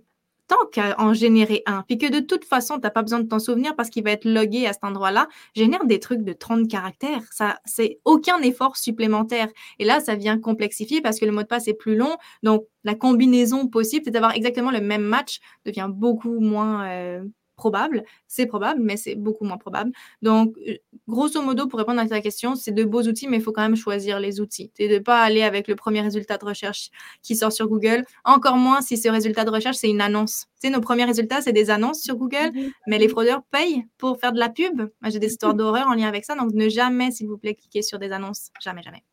tant 0.48 0.66
qu'à 0.72 0.96
en 1.00 1.14
générer 1.14 1.64
un, 1.66 1.84
puis 1.84 1.98
que 1.98 2.12
de 2.12 2.20
toute 2.20 2.46
façon, 2.46 2.76
tu 2.76 2.82
n'as 2.82 2.90
pas 2.90 3.02
besoin 3.02 3.20
de 3.20 3.28
t'en 3.28 3.40
souvenir 3.40 3.76
parce 3.76 3.90
qu'il 3.90 4.04
va 4.04 4.12
être 4.12 4.26
logué 4.26 4.68
à 4.68 4.74
cet 4.74 4.84
endroit-là, 4.84 5.28
génère 5.56 5.86
des 5.86 6.00
trucs 6.00 6.24
de 6.24 6.34
30 6.34 6.68
caractères. 6.68 7.24
Ça, 7.32 7.60
c'est 7.66 8.00
aucun 8.06 8.42
effort 8.42 8.78
supplémentaire. 8.78 9.48
Et 9.80 9.86
là, 9.86 10.00
ça 10.00 10.16
vient 10.16 10.40
complexifier 10.40 11.02
parce 11.02 11.20
que 11.20 11.26
le 11.26 11.32
mot 11.32 11.42
de 11.42 11.48
passe 11.48 11.68
est 11.68 11.74
plus 11.74 11.96
long. 11.96 12.16
Donc, 12.44 12.66
la 12.84 12.96
combinaison 12.96 13.68
possible, 13.68 14.04
c'est 14.06 14.12
d'avoir 14.12 14.34
exactement 14.36 14.72
le 14.72 14.82
même 14.82 15.04
match, 15.04 15.40
devient 15.66 15.90
beaucoup 15.92 16.40
moins 16.40 16.86
euh, 16.88 17.24
probable. 17.56 18.04
C'est 18.28 18.46
probable, 18.46 18.82
mais 18.82 18.98
c'est 18.98 19.16
beaucoup 19.16 19.46
moins 19.46 19.58
probable. 19.58 19.92
Donc, 20.22 20.56
euh, 20.68 20.76
grosso 21.08 21.42
modo, 21.42 21.68
pour 21.68 21.80
répondre 21.80 22.00
à 22.00 22.08
ta 22.08 22.22
question, 22.22 22.56
c'est 22.56 22.72
de 22.72 22.84
beaux 22.84 23.04
outils, 23.04 23.28
mais 23.28 23.38
il 23.38 23.44
faut 23.44 23.52
quand 23.52 23.62
même 23.62 23.76
choisir 23.76 24.20
les 24.20 24.40
outils. 24.40 24.72
Et 24.78 24.88
de 24.88 24.96
ne 24.96 25.00
pas 25.00 25.22
aller 25.22 25.44
avec 25.44 25.68
le 25.68 25.76
premier 25.76 26.02
résultat 26.02 26.38
de 26.38 26.46
recherche 26.46 26.90
qui 27.22 27.36
sort 27.36 27.52
sur 27.52 27.68
Google. 27.68 28.06
Encore 28.24 28.58
moins 28.58 28.82
si 28.82 28.98
ce 28.98 29.10
résultat 29.10 29.44
de 29.44 29.52
recherche, 29.52 29.78
c'est 29.78 29.90
une 29.90 30.02
annonce. 30.02 30.46
Tu 30.62 30.68
sais, 30.68 30.70
nos 30.70 30.82
premiers 30.82 31.06
résultats, 31.06 31.42
c'est 31.42 31.54
des 31.54 31.70
annonces 31.70 32.02
sur 32.02 32.16
Google, 32.16 32.52
mhm. 32.54 32.72
mais 32.88 32.98
les 32.98 33.08
fraudeurs 33.08 33.42
payent 33.52 33.86
pour 33.98 34.20
faire 34.20 34.32
de 34.32 34.40
la 34.40 34.50
pub. 34.50 34.78
Moi, 34.78 35.10
j'ai 35.10 35.20
des 35.20 35.28
histoires 35.34 35.54
d'horreur 35.54 35.88
en 35.88 35.94
lien 35.94 36.08
avec 36.08 36.26
ça. 36.26 36.36
Donc, 36.36 36.52
ne 36.54 36.70
jamais, 36.70 37.12
s'il 37.12 37.28
vous 37.28 37.38
plaît, 37.38 37.56
cliquer 37.56 37.82
sur 37.82 38.00
des 38.00 38.12
annonces. 38.12 38.50
Jamais, 38.62 38.82
jamais. 38.82 39.04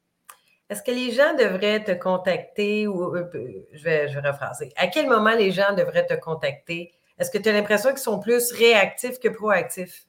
Est-ce 0.71 0.83
que 0.83 0.91
les 0.91 1.11
gens 1.11 1.35
devraient 1.39 1.85
te 1.85 1.93
contacter 1.93 2.87
ou 2.87 3.15
euh, 3.15 3.29
je 3.73 3.85
vais, 3.85 4.09
je 4.09 4.19
vais 4.19 4.31
rephraser. 4.31 4.73
À 4.77 4.87
quel 4.87 5.07
moment 5.07 5.35
les 5.35 5.51
gens 5.51 5.75
devraient 5.77 6.07
te 6.07 6.15
contacter 6.15 6.93
est-ce 7.19 7.31
que 7.31 7.39
tu 7.39 7.49
as 7.49 7.53
l'impression 7.53 7.91
qu'ils 7.91 7.99
sont 7.99 8.21
plus 8.21 8.53
réactifs 8.53 9.19
que 9.19 9.29
proactifs? 9.29 10.07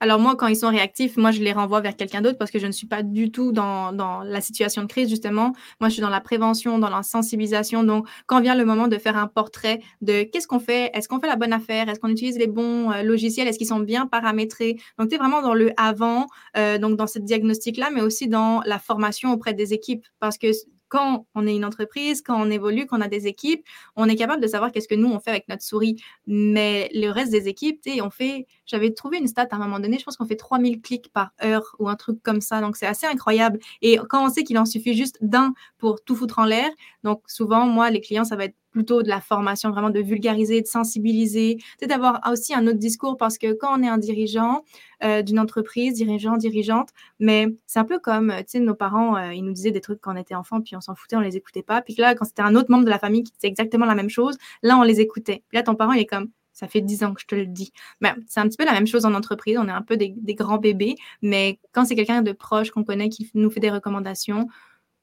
Alors 0.00 0.20
moi, 0.20 0.36
quand 0.36 0.46
ils 0.46 0.56
sont 0.56 0.68
réactifs, 0.68 1.16
moi, 1.16 1.32
je 1.32 1.42
les 1.42 1.52
renvoie 1.52 1.80
vers 1.80 1.96
quelqu'un 1.96 2.20
d'autre 2.20 2.38
parce 2.38 2.52
que 2.52 2.60
je 2.60 2.66
ne 2.66 2.72
suis 2.72 2.86
pas 2.86 3.02
du 3.02 3.32
tout 3.32 3.50
dans, 3.50 3.90
la 4.24 4.40
situation 4.40 4.82
de 4.82 4.86
crise, 4.86 5.08
justement. 5.08 5.52
Moi, 5.80 5.88
je 5.88 5.94
suis 5.94 6.02
dans 6.02 6.08
la 6.08 6.20
prévention, 6.20 6.78
dans 6.78 6.88
la 6.88 7.02
sensibilisation. 7.02 7.82
Donc, 7.82 8.06
quand 8.26 8.40
vient 8.40 8.54
le 8.54 8.64
moment 8.64 8.86
de 8.86 8.96
faire 8.96 9.16
un 9.16 9.26
portrait 9.26 9.80
de 10.00 10.22
qu'est-ce 10.22 10.46
qu'on 10.46 10.60
fait, 10.60 10.90
est-ce 10.94 11.08
qu'on 11.08 11.18
fait 11.18 11.26
la 11.26 11.36
bonne 11.36 11.52
affaire, 11.52 11.88
est-ce 11.88 11.98
qu'on 11.98 12.10
utilise 12.10 12.38
les 12.38 12.46
bons 12.46 12.92
euh, 12.92 13.02
logiciels, 13.02 13.48
est-ce 13.48 13.58
qu'ils 13.58 13.66
sont 13.66 13.80
bien 13.80 14.06
paramétrés. 14.06 14.76
Donc, 14.98 15.08
tu 15.08 15.16
es 15.16 15.18
vraiment 15.18 15.42
dans 15.42 15.54
le 15.54 15.72
avant, 15.76 16.26
euh, 16.56 16.78
donc 16.78 16.96
dans 16.96 17.08
ce 17.08 17.18
diagnostic-là, 17.18 17.90
mais 17.92 18.00
aussi 18.00 18.28
dans 18.28 18.60
la 18.66 18.78
formation 18.78 19.32
auprès 19.32 19.54
des 19.54 19.72
équipes 19.74 20.06
parce 20.20 20.38
que 20.38 20.48
quand 20.88 21.26
on 21.34 21.46
est 21.46 21.54
une 21.54 21.64
entreprise, 21.64 22.22
quand 22.22 22.40
on 22.40 22.50
évolue, 22.50 22.86
quand 22.86 22.98
on 22.98 23.02
a 23.02 23.08
des 23.08 23.26
équipes, 23.26 23.64
on 23.96 24.08
est 24.08 24.16
capable 24.16 24.42
de 24.42 24.46
savoir 24.46 24.72
qu'est-ce 24.72 24.88
que 24.88 24.94
nous, 24.94 25.08
on 25.08 25.20
fait 25.20 25.30
avec 25.30 25.48
notre 25.48 25.62
souris. 25.62 25.96
Mais 26.26 26.90
le 26.94 27.10
reste 27.10 27.30
des 27.32 27.48
équipes, 27.48 27.80
tu 27.82 27.92
sais, 27.92 28.00
on 28.00 28.10
fait, 28.10 28.46
j'avais 28.66 28.92
trouvé 28.92 29.18
une 29.18 29.26
stat 29.26 29.48
à 29.50 29.56
un 29.56 29.58
moment 29.58 29.80
donné, 29.80 29.98
je 29.98 30.04
pense 30.04 30.16
qu'on 30.16 30.26
fait 30.26 30.36
3000 30.36 30.80
clics 30.80 31.12
par 31.12 31.32
heure 31.44 31.76
ou 31.78 31.88
un 31.88 31.96
truc 31.96 32.22
comme 32.22 32.40
ça. 32.40 32.60
Donc, 32.60 32.76
c'est 32.76 32.86
assez 32.86 33.06
incroyable. 33.06 33.58
Et 33.82 33.98
quand 34.08 34.24
on 34.24 34.30
sait 34.30 34.44
qu'il 34.44 34.58
en 34.58 34.66
suffit 34.66 34.94
juste 34.94 35.18
d'un 35.20 35.54
pour 35.78 36.02
tout 36.02 36.16
foutre 36.16 36.38
en 36.38 36.44
l'air, 36.44 36.70
donc 37.04 37.22
souvent, 37.26 37.66
moi, 37.66 37.90
les 37.90 38.00
clients, 38.00 38.24
ça 38.24 38.36
va 38.36 38.44
être 38.44 38.56
plutôt 38.78 39.02
de 39.02 39.08
la 39.08 39.20
formation, 39.20 39.72
vraiment 39.72 39.90
de 39.90 39.98
vulgariser, 39.98 40.62
de 40.62 40.68
sensibiliser, 40.68 41.58
d'avoir 41.82 42.20
aussi 42.30 42.54
un 42.54 42.64
autre 42.68 42.78
discours 42.78 43.16
parce 43.16 43.36
que 43.36 43.52
quand 43.54 43.76
on 43.76 43.82
est 43.82 43.88
un 43.88 43.98
dirigeant 43.98 44.62
euh, 45.02 45.22
d'une 45.22 45.40
entreprise, 45.40 45.94
dirigeant, 45.94 46.36
dirigeante, 46.36 46.90
mais 47.18 47.48
c'est 47.66 47.80
un 47.80 47.84
peu 47.84 47.98
comme, 47.98 48.32
tu 48.38 48.44
sais, 48.46 48.60
nos 48.60 48.76
parents, 48.76 49.16
euh, 49.16 49.34
ils 49.34 49.42
nous 49.42 49.52
disaient 49.52 49.72
des 49.72 49.80
trucs 49.80 50.00
quand 50.00 50.14
on 50.14 50.16
était 50.16 50.36
enfant, 50.36 50.60
puis 50.60 50.76
on 50.76 50.80
s'en 50.80 50.94
foutait, 50.94 51.16
on 51.16 51.20
les 51.20 51.36
écoutait 51.36 51.64
pas. 51.64 51.82
Puis 51.82 51.96
là, 51.98 52.14
quand 52.14 52.24
c'était 52.24 52.42
un 52.42 52.54
autre 52.54 52.70
membre 52.70 52.84
de 52.84 52.90
la 52.90 53.00
famille 53.00 53.24
qui 53.24 53.32
disait 53.32 53.48
exactement 53.48 53.84
la 53.84 53.96
même 53.96 54.10
chose, 54.10 54.38
là, 54.62 54.78
on 54.78 54.82
les 54.82 55.00
écoutait. 55.00 55.42
Puis 55.48 55.56
là, 55.56 55.64
ton 55.64 55.74
parent, 55.74 55.92
il 55.92 56.02
est 56.02 56.06
comme, 56.06 56.28
ça 56.52 56.68
fait 56.68 56.80
dix 56.80 57.02
ans 57.02 57.14
que 57.14 57.20
je 57.20 57.26
te 57.26 57.34
le 57.34 57.46
dis. 57.46 57.72
Ben, 58.00 58.14
c'est 58.28 58.38
un 58.38 58.48
petit 58.48 58.56
peu 58.56 58.64
la 58.64 58.72
même 58.72 58.86
chose 58.86 59.04
en 59.04 59.14
entreprise. 59.14 59.58
On 59.58 59.66
est 59.66 59.72
un 59.72 59.82
peu 59.82 59.96
des, 59.96 60.14
grands 60.34 60.58
bébés, 60.58 60.94
mais 61.20 61.58
quand 61.72 61.84
c'est 61.84 61.96
quelqu'un 61.96 62.22
de 62.22 62.32
proche 62.32 62.70
qu'on 62.70 62.84
connaît 62.84 63.08
qui 63.08 63.28
nous 63.34 63.50
fait 63.50 63.60
des 63.60 63.70
recommandations, 63.70 64.46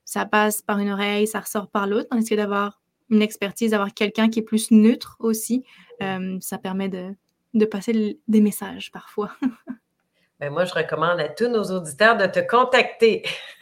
ça 0.06 0.26
passe 0.26 0.62
par 0.62 0.80
une 0.80 0.92
oreille, 0.92 1.28
ça 1.28 1.42
ressort 1.42 1.70
par 1.70 1.88
l'autre, 1.88 2.08
tandis 2.10 2.30
que 2.30 2.36
d'avoir 2.36 2.80
une 3.10 3.22
expertise, 3.22 3.74
avoir 3.74 3.94
quelqu'un 3.94 4.30
qui 4.30 4.40
est 4.40 4.44
plus 4.44 4.72
neutre 4.72 5.18
aussi, 5.20 5.64
euh, 6.02 6.38
ça 6.42 6.58
permet 6.58 6.90
de, 6.90 7.16
de 7.54 7.66
passer 7.66 8.20
des 8.28 8.42
messages 8.42 8.92
parfois. 8.92 9.32
Ben 10.42 10.52
moi, 10.52 10.66
je 10.66 10.74
recommande 10.74 11.22
à 11.22 11.30
tous 11.30 11.48
nos 11.48 11.64
auditeurs 11.64 12.18
de 12.18 12.26
te 12.26 12.40
contacter. 12.40 13.24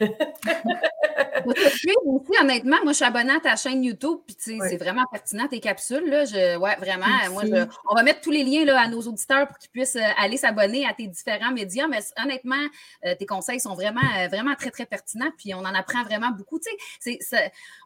aussi, 2.04 2.40
honnêtement, 2.40 2.76
moi, 2.82 2.92
je 2.92 2.96
suis 2.96 3.04
abonnée 3.04 3.32
à 3.32 3.40
ta 3.40 3.56
chaîne 3.56 3.82
YouTube, 3.84 4.18
puis 4.26 4.36
c'est 4.38 4.76
vraiment 4.76 5.04
pertinent 5.10 5.48
tes 5.48 5.60
capsules. 5.60 6.08
Là. 6.08 6.24
Je, 6.24 6.56
ouais, 6.58 6.76
vraiment. 6.76 7.06
Moi, 7.30 7.42
on 7.88 7.94
va 7.94 8.02
mettre 8.02 8.20
tous 8.20 8.30
les 8.30 8.44
liens 8.44 8.64
là, 8.64 8.80
à 8.80 8.88
nos 8.88 9.00
auditeurs 9.00 9.46
pour 9.48 9.58
qu'ils 9.58 9.70
puissent 9.70 9.96
euh, 9.96 10.12
aller 10.18 10.36
s'abonner 10.36 10.86
à 10.86 10.94
tes 10.94 11.06
différents 11.06 11.52
médias. 11.52 11.86
Mais 11.88 12.00
honnêtement, 12.22 12.56
euh, 13.04 13.14
tes 13.18 13.26
conseils 13.26 13.60
sont 13.60 13.74
vraiment, 13.74 14.00
vraiment 14.30 14.54
très, 14.54 14.70
très 14.70 14.86
pertinents, 14.86 15.30
puis 15.36 15.54
on 15.54 15.60
en 15.60 15.74
apprend 15.74 16.02
vraiment 16.04 16.30
beaucoup. 16.30 16.58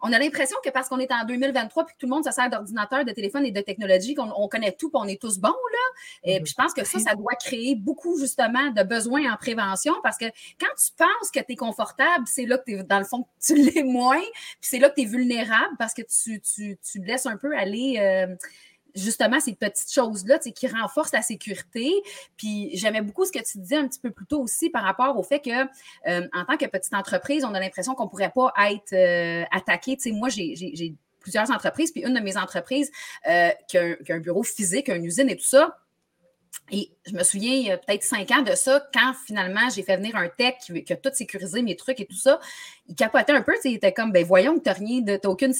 on 0.02 0.12
a 0.12 0.18
l'impression 0.18 0.56
que 0.64 0.70
parce 0.70 0.88
qu'on 0.88 0.98
est 0.98 1.12
en 1.12 1.24
2023 1.24 1.86
puis 1.86 1.94
que 1.94 2.00
tout 2.00 2.06
le 2.06 2.14
monde 2.14 2.24
se 2.24 2.30
sert 2.30 2.50
d'ordinateur, 2.50 3.04
de 3.04 3.12
téléphone 3.12 3.44
et 3.44 3.50
de 3.50 3.60
technologie, 3.60 4.14
qu'on 4.14 4.32
on 4.36 4.48
connaît 4.48 4.72
tout, 4.72 4.90
puis 4.90 5.00
on 5.02 5.08
est 5.08 5.20
tous 5.20 5.38
bons. 5.38 5.48
Là. 5.48 6.32
Et 6.32 6.40
puis 6.40 6.50
je 6.50 6.54
pense 6.54 6.72
que 6.72 6.84
ça, 6.84 6.98
ça 6.98 7.14
doit 7.14 7.34
créer 7.34 7.74
beaucoup, 7.74 8.18
justement, 8.18 8.70
de 8.70 8.82
besoins 8.82 9.32
en 9.32 9.36
prévention 9.36 9.94
parce 10.02 10.18
que 10.18 10.26
quand 10.60 10.66
tu 10.76 10.92
penses 10.96 11.30
que 11.32 11.40
tu 11.40 11.52
es 11.52 11.56
confortable, 11.56 12.24
c'est 12.26 12.46
là 12.46 12.58
que 12.58 12.64
tu 12.64 12.78
es, 12.78 12.82
dans 12.82 12.98
le 12.98 13.04
fond, 13.04 13.26
tu 13.44 13.47
l'es 13.54 13.82
moins, 13.82 14.20
puis 14.20 14.68
c'est 14.70 14.78
là 14.78 14.90
que 14.90 14.96
tu 14.96 15.02
es 15.02 15.04
vulnérable 15.04 15.74
parce 15.78 15.94
que 15.94 16.02
tu, 16.02 16.40
tu, 16.40 16.78
tu, 16.78 16.98
laisses 17.00 17.26
un 17.26 17.36
peu 17.36 17.56
aller. 17.56 17.96
Euh, 17.98 18.34
justement 18.94 19.40
ces 19.40 19.54
petites 19.54 19.92
choses-là 19.92 20.38
qui 20.38 20.66
renforcent 20.66 21.12
la 21.12 21.22
sécurité. 21.22 21.92
Puis 22.36 22.70
j'aimais 22.74 23.02
beaucoup 23.02 23.24
ce 23.24 23.32
que 23.32 23.38
tu 23.38 23.58
disais 23.58 23.76
un 23.76 23.86
petit 23.86 24.00
peu 24.00 24.10
plus 24.10 24.26
tôt 24.26 24.40
aussi 24.40 24.70
par 24.70 24.82
rapport 24.82 25.16
au 25.18 25.22
fait 25.22 25.40
que 25.40 25.50
euh, 26.08 26.26
en 26.32 26.44
tant 26.44 26.56
que 26.56 26.66
petite 26.66 26.94
entreprise, 26.94 27.44
on 27.44 27.54
a 27.54 27.60
l'impression 27.60 27.94
qu'on 27.94 28.04
ne 28.04 28.08
pourrait 28.08 28.32
pas 28.34 28.52
être 28.70 28.92
euh, 28.92 29.44
attaqué. 29.50 29.96
Tu 29.96 30.12
moi, 30.12 30.28
j'ai 30.28 30.94
plusieurs 31.20 31.50
entreprises, 31.50 31.92
puis 31.92 32.02
une 32.02 32.14
de 32.14 32.20
mes 32.20 32.36
entreprises 32.36 32.90
euh, 33.28 33.50
qui, 33.68 33.76
a 33.76 33.96
un, 34.10 34.18
bureau 34.18 34.42
physique, 34.42 34.88
une 34.88 35.04
usine 35.04 35.28
et 35.28 35.36
tout 35.36 35.44
ça, 35.44 35.76
et 36.70 36.90
je 37.06 37.14
me 37.14 37.22
souviens, 37.22 37.52
il 37.52 37.66
y 37.66 37.70
a 37.70 37.78
peut-être 37.78 38.02
cinq 38.02 38.30
ans 38.30 38.42
de 38.42 38.54
ça, 38.54 38.86
quand 38.92 39.12
finalement 39.26 39.68
j'ai 39.74 39.82
fait 39.82 39.96
venir 39.96 40.16
un 40.16 40.28
tech 40.28 40.54
qui, 40.60 40.92
a 40.92 40.96
tout 40.96 41.10
sécurisé 41.12 41.62
mes 41.62 41.76
trucs 41.76 42.00
et 42.00 42.06
tout 42.06 42.16
ça, 42.16 42.40
il 42.88 42.94
capotait 42.94 43.32
un 43.32 43.42
peu, 43.42 43.54
il 43.64 43.74
était 43.74 43.92
comme, 43.92 44.12
ben 44.12 44.24
voyons 44.24 44.58
tu 44.58 44.62
n'as 44.66 44.72
rien, 44.74 45.00
de, 45.00 45.18
aucune, 45.26 45.54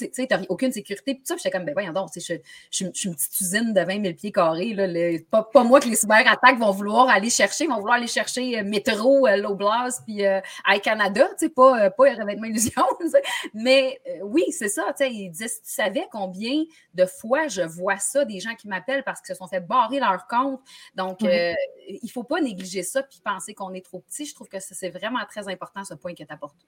aucune 0.49 0.71
sécurité, 0.71 1.15
puis 1.15 1.23
ça, 1.23 1.35
j'étais 1.37 1.51
comme, 1.51 1.65
ben 1.65 1.73
voyons 1.73 1.93
donc, 1.93 2.09
je, 2.15 2.21
je, 2.21 2.37
suis 2.71 2.85
une 2.85 3.15
petite 3.15 3.41
usine 3.41 3.73
de 3.73 3.81
20 3.81 4.03
000 4.03 4.13
pieds 4.15 4.31
carrés, 4.31 4.73
là, 4.73 4.87
pas, 5.31 5.63
moi 5.63 5.79
que 5.79 5.87
les 5.87 5.95
cyberattaques 5.95 6.59
vont 6.59 6.71
vouloir 6.71 7.09
aller 7.09 7.29
chercher, 7.29 7.67
vont 7.67 7.77
vouloir 7.77 7.97
aller 7.97 8.07
chercher 8.07 8.59
euh, 8.59 8.63
Métro, 8.63 9.27
euh, 9.27 9.37
Loblas, 9.37 10.01
puis 10.05 10.25
euh, 10.25 10.39
Canada, 10.83 11.27
pas, 11.55 11.85
euh, 11.85 11.89
pas 11.89 12.15
revêtement 12.15 12.45
illusion, 12.45 12.83
mais 13.53 13.99
euh, 14.07 14.19
oui, 14.23 14.43
c'est 14.51 14.67
ça, 14.67 14.93
il 15.01 15.29
disait, 15.31 15.47
tu 15.47 15.55
savais 15.63 16.07
combien 16.11 16.63
de 16.93 17.05
fois 17.05 17.47
je 17.47 17.61
vois 17.61 17.97
ça, 17.97 18.25
des 18.25 18.39
gens 18.39 18.55
qui 18.55 18.67
m'appellent 18.67 19.03
parce 19.03 19.21
qu'ils 19.21 19.35
se 19.35 19.39
sont 19.39 19.47
fait 19.47 19.59
barrer 19.59 19.99
leur 19.99 20.27
compte, 20.27 20.59
donc 20.95 21.21
il 21.21 21.99
ne 22.01 22.09
faut 22.09 22.23
pas 22.23 22.41
négliger 22.41 22.83
ça 22.83 23.03
puis 23.03 23.19
penser 23.23 23.53
qu'on 23.53 23.73
est 23.73 23.85
trop 23.85 23.99
petit, 23.99 24.25
je 24.25 24.33
trouve 24.33 24.47
que 24.47 24.59
c'est 24.59 24.89
vraiment 24.89 25.25
très 25.27 25.47
important 25.47 25.83
ce 25.83 25.93
point 25.93 26.13
que 26.13 26.23
tu 26.23 26.33
apportes. 26.33 26.67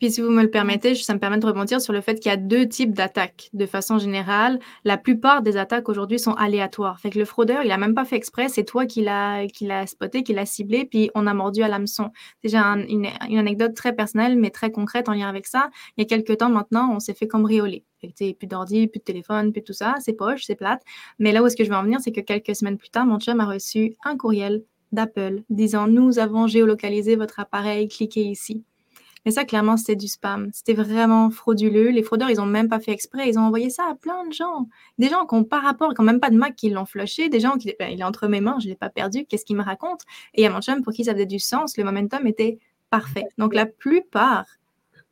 Puis 0.00 0.10
si 0.10 0.22
vous 0.22 0.30
me 0.30 0.42
le 0.42 0.50
permettez, 0.50 0.94
ça 0.94 1.12
me 1.12 1.18
permet 1.18 1.36
de 1.36 1.44
rebondir 1.44 1.78
sur 1.78 1.92
le 1.92 2.00
fait 2.00 2.18
qu'il 2.18 2.30
y 2.30 2.32
a 2.32 2.38
deux 2.38 2.66
types 2.66 2.94
d'attaques. 2.94 3.50
De 3.52 3.66
façon 3.66 3.98
générale, 3.98 4.58
la 4.84 4.96
plupart 4.96 5.42
des 5.42 5.58
attaques 5.58 5.90
aujourd'hui 5.90 6.18
sont 6.18 6.32
aléatoires. 6.32 6.98
Fait 6.98 7.10
que 7.10 7.18
le 7.18 7.26
fraudeur, 7.26 7.62
il 7.64 7.68
n'a 7.68 7.76
même 7.76 7.94
pas 7.94 8.06
fait 8.06 8.16
exprès, 8.16 8.48
c'est 8.48 8.64
toi 8.64 8.86
qui 8.86 9.02
l'as 9.02 9.46
spoté, 9.86 10.22
qui 10.22 10.32
l'a 10.32 10.46
ciblé, 10.46 10.86
puis 10.86 11.10
on 11.14 11.26
a 11.26 11.34
mordu 11.34 11.62
à 11.62 11.68
l'hameçon. 11.68 12.12
Déjà 12.42 12.62
une, 12.62 13.08
une, 13.28 13.38
anecdote 13.38 13.74
très 13.74 13.94
personnelle, 13.94 14.38
mais 14.38 14.48
très 14.48 14.72
concrète 14.72 15.10
en 15.10 15.12
lien 15.12 15.28
avec 15.28 15.46
ça. 15.46 15.68
Il 15.98 16.00
y 16.00 16.04
a 16.04 16.06
quelques 16.06 16.38
temps 16.38 16.48
maintenant, 16.48 16.90
on 16.94 16.98
s'est 16.98 17.12
fait 17.12 17.28
cambrioler. 17.28 17.84
Fait 18.00 18.08
que, 18.08 18.32
plus 18.32 18.46
d'ordi, 18.46 18.88
plus 18.88 19.00
de 19.00 19.04
téléphone, 19.04 19.52
plus 19.52 19.62
tout 19.62 19.74
ça, 19.74 19.96
c'est 20.00 20.14
poche, 20.14 20.44
c'est 20.46 20.54
plate. 20.54 20.82
Mais 21.18 21.30
là 21.30 21.42
où 21.42 21.46
est-ce 21.46 21.56
que 21.56 21.64
je 21.64 21.68
veux 21.68 21.76
en 21.76 21.82
venir, 21.82 22.00
c'est 22.00 22.12
que 22.12 22.22
quelques 22.22 22.56
semaines 22.56 22.78
plus 22.78 22.88
tard, 22.88 23.04
mon 23.04 23.20
chum 23.20 23.38
a 23.40 23.44
reçu 23.44 23.96
un 24.04 24.16
courriel 24.16 24.62
d'Apple 24.92 25.42
disant 25.50 25.88
Nous 25.88 26.18
avons 26.18 26.46
géolocalisé 26.46 27.16
votre 27.16 27.38
appareil, 27.38 27.88
cliquez 27.88 28.24
ici. 28.24 28.64
Mais 29.24 29.30
ça, 29.30 29.44
clairement, 29.44 29.76
c'était 29.76 29.96
du 29.96 30.08
spam. 30.08 30.50
C'était 30.52 30.74
vraiment 30.74 31.30
frauduleux. 31.30 31.90
Les 31.90 32.02
fraudeurs, 32.02 32.30
ils 32.30 32.38
n'ont 32.38 32.46
même 32.46 32.68
pas 32.68 32.80
fait 32.80 32.92
exprès. 32.92 33.28
Ils 33.28 33.38
ont 33.38 33.42
envoyé 33.42 33.70
ça 33.70 33.84
à 33.90 33.94
plein 33.94 34.26
de 34.26 34.32
gens. 34.32 34.68
Des 34.98 35.08
gens 35.08 35.26
qui 35.26 35.34
n'ont 35.34 35.44
pas 35.44 35.60
rapport, 35.60 35.94
qui 35.94 36.00
n'ont 36.00 36.06
même 36.06 36.20
pas 36.20 36.30
de 36.30 36.36
Mac, 36.36 36.56
qui 36.56 36.70
l'ont 36.70 36.86
flushé. 36.86 37.28
Des 37.28 37.40
gens 37.40 37.58
qui, 37.58 37.74
ben, 37.78 37.90
il 37.90 38.00
est 38.00 38.04
entre 38.04 38.28
mes 38.28 38.40
mains, 38.40 38.58
je 38.60 38.66
ne 38.66 38.70
l'ai 38.70 38.76
pas 38.76 38.90
perdu. 38.90 39.26
Qu'est-ce 39.26 39.44
qu'il 39.44 39.56
me 39.56 39.62
raconte? 39.62 40.02
Et 40.34 40.42
il 40.42 40.44
y 40.44 40.46
a 40.46 40.50
mon 40.50 40.60
chum 40.60 40.82
pour 40.82 40.92
qui 40.92 41.04
ça 41.04 41.12
faisait 41.12 41.26
du 41.26 41.38
sens. 41.38 41.76
Le 41.76 41.84
momentum 41.84 42.26
était 42.26 42.58
parfait. 42.88 43.26
Donc, 43.38 43.54
la 43.54 43.66
plupart 43.66 44.46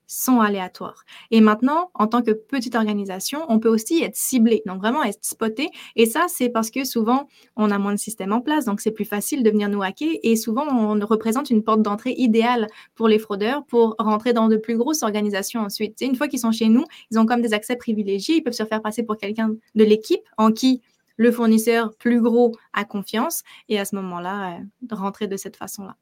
sont 0.08 0.40
aléatoires. 0.40 1.04
Et 1.30 1.40
maintenant, 1.40 1.90
en 1.94 2.08
tant 2.08 2.22
que 2.22 2.32
petite 2.32 2.74
organisation, 2.74 3.44
on 3.48 3.60
peut 3.60 3.68
aussi 3.68 4.02
être 4.02 4.16
ciblé, 4.16 4.62
donc 4.66 4.78
vraiment 4.78 5.04
être 5.04 5.24
spoté. 5.24 5.68
Et 5.94 6.06
ça, 6.06 6.26
c'est 6.28 6.48
parce 6.48 6.70
que 6.70 6.84
souvent, 6.84 7.28
on 7.56 7.70
a 7.70 7.78
moins 7.78 7.92
de 7.92 7.98
systèmes 7.98 8.32
en 8.32 8.40
place, 8.40 8.64
donc 8.64 8.80
c'est 8.80 8.90
plus 8.90 9.04
facile 9.04 9.42
de 9.42 9.50
venir 9.50 9.68
nous 9.68 9.82
hacker. 9.82 10.16
Et 10.22 10.34
souvent, 10.34 10.66
on 10.66 10.98
représente 11.06 11.50
une 11.50 11.62
porte 11.62 11.82
d'entrée 11.82 12.14
idéale 12.16 12.66
pour 12.94 13.06
les 13.06 13.18
fraudeurs 13.18 13.64
pour 13.66 13.94
rentrer 13.98 14.32
dans 14.32 14.48
de 14.48 14.56
plus 14.56 14.76
grosses 14.76 15.02
organisations 15.02 15.60
ensuite. 15.60 16.00
une 16.00 16.16
fois 16.16 16.26
qu'ils 16.26 16.40
sont 16.40 16.52
chez 16.52 16.68
nous, 16.68 16.84
ils 17.10 17.18
ont 17.18 17.26
comme 17.26 17.42
des 17.42 17.52
accès 17.52 17.76
privilégiés, 17.76 18.36
ils 18.36 18.42
peuvent 18.42 18.54
se 18.54 18.64
faire 18.64 18.80
passer 18.80 19.02
pour 19.02 19.18
quelqu'un 19.18 19.50
de 19.74 19.84
l'équipe 19.84 20.22
en 20.38 20.52
qui 20.52 20.80
le 21.16 21.30
fournisseur 21.30 21.94
plus 21.96 22.22
gros 22.22 22.52
a 22.72 22.84
confiance. 22.86 23.42
Et 23.68 23.78
à 23.78 23.84
ce 23.84 23.94
moment-là, 23.96 24.58
euh, 24.58 24.94
rentrer 24.94 25.26
de 25.26 25.36
cette 25.36 25.56
façon-là. 25.56 25.96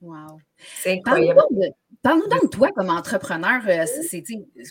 Wow. 0.00 0.40
C'est 0.82 0.98
incroyable. 1.06 1.74
Parle-nous 2.02 2.28
donc 2.28 2.44
de 2.44 2.48
toi 2.48 2.70
comme 2.74 2.88
entrepreneur. 2.88 3.60
Euh, 3.68 3.84
c'est 4.08 4.24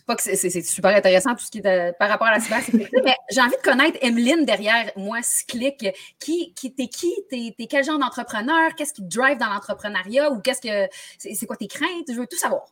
pas 0.07 0.15
que 0.15 0.23
c'est 0.23 0.61
super 0.61 0.95
intéressant 0.95 1.35
tout 1.35 1.45
ce 1.45 1.51
qui 1.51 1.59
est 1.59 1.97
par 1.99 2.09
rapport 2.09 2.25
à 2.25 2.31
la 2.31 2.39
cybersécurité, 2.39 2.97
mais 3.05 3.15
j'ai 3.29 3.41
envie 3.41 3.55
de 3.55 3.61
connaître 3.61 3.99
Emeline 4.01 4.45
derrière 4.45 4.91
moi, 4.95 5.19
Cyclic. 5.21 5.85
Qui, 6.19 6.53
qui 6.55 6.73
t'es 6.73 6.87
qui? 6.87 7.13
T'es 7.29 7.53
es 7.57 7.67
quel 7.67 7.83
genre 7.83 7.99
d'entrepreneur? 7.99 8.73
Qu'est-ce 8.75 8.93
qui 8.93 9.03
te 9.03 9.15
drive 9.15 9.37
dans 9.37 9.49
l'entrepreneuriat? 9.49 10.31
Ou 10.31 10.39
qu'est-ce 10.39 10.61
que 10.61 10.91
c'est 11.19 11.45
quoi 11.45 11.55
tes 11.55 11.67
craintes? 11.67 12.07
Je 12.07 12.19
veux 12.19 12.27
tout 12.27 12.37
savoir. 12.37 12.65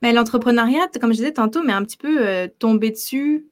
mais 0.00 0.12
l'entrepreneuriat, 0.12 0.86
comme 1.00 1.10
je 1.10 1.18
disais 1.18 1.32
tantôt, 1.32 1.62
mais 1.64 1.72
un 1.72 1.84
petit 1.84 1.96
peu 1.96 2.24
euh, 2.24 2.46
tombé 2.46 2.92
dessus 2.92 3.48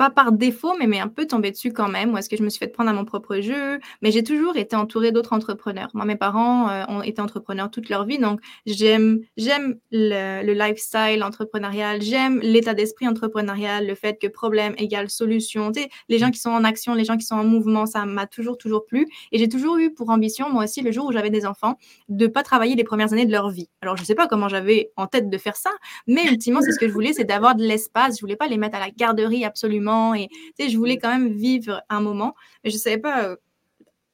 pas 0.00 0.08
par 0.08 0.32
défaut, 0.32 0.72
mais, 0.78 0.98
un 0.98 1.08
peu 1.08 1.26
tombé 1.26 1.50
dessus 1.50 1.74
quand 1.74 1.88
même, 1.88 2.14
ou 2.14 2.16
est-ce 2.16 2.30
que 2.30 2.36
je 2.38 2.42
me 2.42 2.48
suis 2.48 2.58
fait 2.58 2.68
prendre 2.68 2.88
à 2.88 2.94
mon 2.94 3.04
propre 3.04 3.40
jeu. 3.40 3.78
Mais 4.00 4.10
j'ai 4.10 4.24
toujours 4.24 4.56
été 4.56 4.74
entourée 4.74 5.12
d'autres 5.12 5.34
entrepreneurs. 5.34 5.90
Moi, 5.92 6.06
mes 6.06 6.16
parents 6.16 6.70
euh, 6.70 6.84
ont 6.88 7.02
été 7.02 7.20
entrepreneurs 7.20 7.70
toute 7.70 7.90
leur 7.90 8.06
vie, 8.06 8.18
donc 8.18 8.40
j'aime, 8.64 9.20
le, 9.36 10.42
le, 10.42 10.54
lifestyle 10.54 11.22
entrepreneurial, 11.22 12.00
j'aime 12.00 12.40
l'état 12.40 12.72
d'esprit 12.72 13.06
entrepreneurial, 13.08 13.86
le 13.86 13.94
fait 13.94 14.18
que 14.18 14.26
problème 14.26 14.72
égale 14.78 15.10
solution. 15.10 15.70
Les 16.08 16.16
gens 16.16 16.30
qui 16.30 16.40
sont 16.40 16.48
en 16.48 16.64
action, 16.64 16.94
les 16.94 17.04
gens 17.04 17.18
qui 17.18 17.26
sont 17.26 17.34
en 17.34 17.44
mouvement, 17.44 17.84
ça 17.84 18.06
m'a 18.06 18.26
toujours, 18.26 18.56
toujours 18.56 18.86
plu. 18.86 19.06
Et 19.32 19.38
j'ai 19.38 19.50
toujours 19.50 19.76
eu 19.76 19.92
pour 19.92 20.08
ambition, 20.08 20.48
moi 20.48 20.64
aussi, 20.64 20.80
le 20.80 20.92
jour 20.92 21.08
où 21.08 21.12
j'avais 21.12 21.28
des 21.28 21.44
enfants, 21.44 21.76
de 22.08 22.26
pas 22.26 22.42
travailler 22.42 22.74
les 22.74 22.84
premières 22.84 23.12
années 23.12 23.26
de 23.26 23.32
leur 23.32 23.50
vie. 23.50 23.68
Alors, 23.82 23.98
je 23.98 24.04
sais 24.04 24.14
pas 24.14 24.28
comment 24.28 24.48
j'avais 24.48 24.92
en 24.96 25.06
tête 25.06 25.28
de 25.28 25.36
faire 25.36 25.56
ça, 25.56 25.72
mais 26.06 26.24
ultimement, 26.24 26.62
c'est 26.62 26.72
ce 26.72 26.78
que 26.78 26.88
je 26.88 26.92
voulais, 26.94 27.12
c'est 27.12 27.24
d'avoir 27.24 27.54
de 27.54 27.64
l'espace. 27.64 28.16
Je 28.16 28.22
voulais 28.22 28.36
pas 28.36 28.48
les 28.48 28.56
mettre 28.56 28.78
à 28.78 28.80
la 28.80 28.90
garderie 28.90 29.44
absolument 29.44 29.89
et 30.14 30.28
je 30.58 30.76
voulais 30.76 30.98
quand 30.98 31.10
même 31.10 31.28
vivre 31.28 31.82
un 31.88 32.00
moment. 32.00 32.34
Mais 32.64 32.70
je 32.70 32.76
ne 32.76 32.80
savais 32.80 32.98
pas 32.98 33.24
euh, 33.24 33.36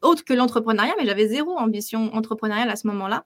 autre 0.03 0.25
que 0.25 0.35
l'entrepreneuriat, 0.35 0.95
mais 0.99 1.07
j'avais 1.07 1.29
zéro 1.29 1.57
ambition 1.57 2.15
entrepreneuriale 2.15 2.71
à 2.71 2.77
ce 2.77 2.87
moment-là. 2.89 3.25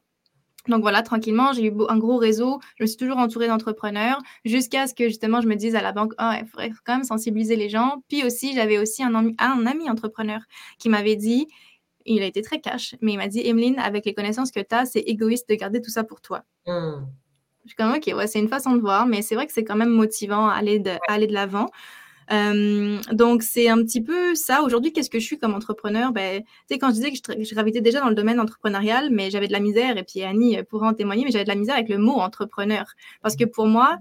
Donc 0.68 0.82
voilà, 0.82 1.02
tranquillement, 1.02 1.52
j'ai 1.52 1.66
eu 1.66 1.72
un 1.88 1.96
gros 1.96 2.18
réseau. 2.18 2.60
Je 2.76 2.84
me 2.84 2.86
suis 2.86 2.98
toujours 2.98 3.16
entourée 3.16 3.46
d'entrepreneurs 3.46 4.20
jusqu'à 4.44 4.86
ce 4.86 4.94
que 4.94 5.04
justement 5.08 5.40
je 5.40 5.48
me 5.48 5.54
dise 5.54 5.74
à 5.74 5.80
la 5.80 5.92
banque, 5.92 6.12
oh, 6.20 6.30
il 6.38 6.46
faudrait 6.46 6.70
quand 6.84 6.96
même 6.96 7.04
sensibiliser 7.04 7.56
les 7.56 7.68
gens. 7.68 8.02
Puis 8.08 8.24
aussi, 8.24 8.54
j'avais 8.54 8.78
aussi 8.78 9.02
un, 9.02 9.14
ami, 9.14 9.34
un 9.38 9.66
ami 9.66 9.88
entrepreneur 9.88 10.40
qui 10.78 10.90
m'avait 10.90 11.16
dit, 11.16 11.48
il 12.04 12.22
a 12.22 12.26
été 12.26 12.42
très 12.42 12.60
cash, 12.60 12.94
mais 13.00 13.12
il 13.12 13.16
m'a 13.16 13.28
dit, 13.28 13.40
Emeline, 13.40 13.78
avec 13.78 14.04
les 14.04 14.14
connaissances 14.14 14.50
que 14.50 14.60
tu 14.60 14.74
as, 14.74 14.86
c'est 14.86 15.00
égoïste 15.00 15.48
de 15.48 15.54
garder 15.54 15.80
tout 15.80 15.90
ça 15.90 16.04
pour 16.04 16.20
toi. 16.20 16.42
Mmh. 16.66 17.06
Je 17.64 17.68
suis 17.68 17.76
comme, 17.76 17.92
OK, 17.92 18.10
ouais, 18.14 18.26
c'est 18.26 18.38
une 18.38 18.48
façon 18.48 18.74
de 18.74 18.80
voir, 18.80 19.06
mais 19.06 19.22
c'est 19.22 19.34
vrai 19.34 19.46
que 19.46 19.52
c'est 19.52 19.64
quand 19.64 19.76
même 19.76 19.90
motivant 19.90 20.48
à 20.48 20.54
aller 20.54 20.78
de, 20.78 20.90
à 20.90 21.12
aller 21.12 21.26
de 21.26 21.34
l'avant. 21.34 21.66
Euh, 22.32 22.98
donc, 23.12 23.42
c'est 23.42 23.68
un 23.68 23.78
petit 23.78 24.00
peu 24.00 24.34
ça. 24.34 24.62
Aujourd'hui, 24.62 24.92
qu'est-ce 24.92 25.10
que 25.10 25.18
je 25.18 25.24
suis 25.24 25.38
comme 25.38 25.54
entrepreneur? 25.54 26.12
Ben, 26.12 26.42
Tu 26.42 26.46
sais, 26.68 26.78
quand 26.78 26.88
je 26.88 26.94
disais 26.94 27.10
que 27.10 27.16
je, 27.16 27.44
je, 27.44 27.54
gravitais 27.54 27.80
déjà 27.80 28.00
dans 28.00 28.08
le 28.08 28.14
domaine 28.14 28.40
entrepreneurial, 28.40 29.10
mais 29.10 29.30
j'avais 29.30 29.48
de 29.48 29.52
la 29.52 29.60
misère, 29.60 29.96
et 29.96 30.04
puis 30.04 30.22
Annie 30.22 30.62
pourra 30.64 30.88
en 30.88 30.94
témoigner, 30.94 31.24
mais 31.24 31.30
j'avais 31.32 31.44
de 31.44 31.48
la 31.48 31.56
misère 31.56 31.74
avec 31.74 31.88
le 31.88 31.98
mot 31.98 32.14
entrepreneur. 32.14 32.86
Parce 33.22 33.36
que 33.36 33.44
pour 33.44 33.66
moi, 33.66 33.98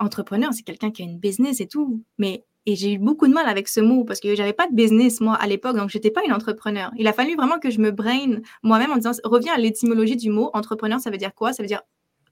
entrepreneur, 0.00 0.52
c'est 0.52 0.62
quelqu'un 0.62 0.90
qui 0.90 1.02
a 1.02 1.04
une 1.04 1.18
business 1.18 1.60
et 1.60 1.66
tout. 1.66 2.02
Mais 2.18 2.44
et 2.66 2.76
j'ai 2.76 2.92
eu 2.92 2.98
beaucoup 2.98 3.26
de 3.26 3.32
mal 3.32 3.46
avec 3.48 3.68
ce 3.68 3.80
mot 3.80 4.04
parce 4.04 4.20
que 4.20 4.34
j'avais 4.34 4.52
pas 4.52 4.68
de 4.68 4.74
business 4.74 5.20
moi 5.20 5.34
à 5.34 5.46
l'époque, 5.46 5.76
donc 5.76 5.88
j'étais 5.88 6.10
pas 6.10 6.24
une 6.24 6.32
entrepreneur. 6.32 6.90
Il 6.98 7.06
a 7.08 7.12
fallu 7.12 7.34
vraiment 7.34 7.58
que 7.58 7.70
je 7.70 7.80
me 7.80 7.90
brain 7.90 8.40
moi-même 8.62 8.92
en 8.92 8.96
disant 8.96 9.12
reviens 9.24 9.54
à 9.54 9.58
l'étymologie 9.58 10.16
du 10.16 10.30
mot 10.30 10.50
entrepreneur, 10.52 11.00
ça 11.00 11.10
veut 11.10 11.16
dire 11.16 11.34
quoi? 11.34 11.52
Ça 11.52 11.62
veut 11.62 11.68
dire 11.68 11.82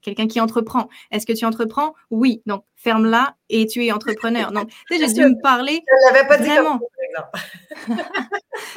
quelqu'un 0.01 0.27
qui 0.27 0.39
entreprend. 0.39 0.89
Est-ce 1.11 1.25
que 1.25 1.33
tu 1.33 1.45
entreprends? 1.45 1.93
Oui. 2.09 2.41
Donc, 2.45 2.63
ferme-la 2.75 3.35
et 3.49 3.67
tu 3.67 3.85
es 3.85 3.91
entrepreneur. 3.91 4.51
Donc, 4.51 4.69
tu 4.69 4.97
sais, 4.97 5.07
j'ai 5.07 5.13
dû 5.13 5.21
me 5.21 5.41
parler. 5.41 5.81
Je 5.87 6.13
l'avais 6.13 6.27
pas 6.27 6.37
dit. 6.37 6.49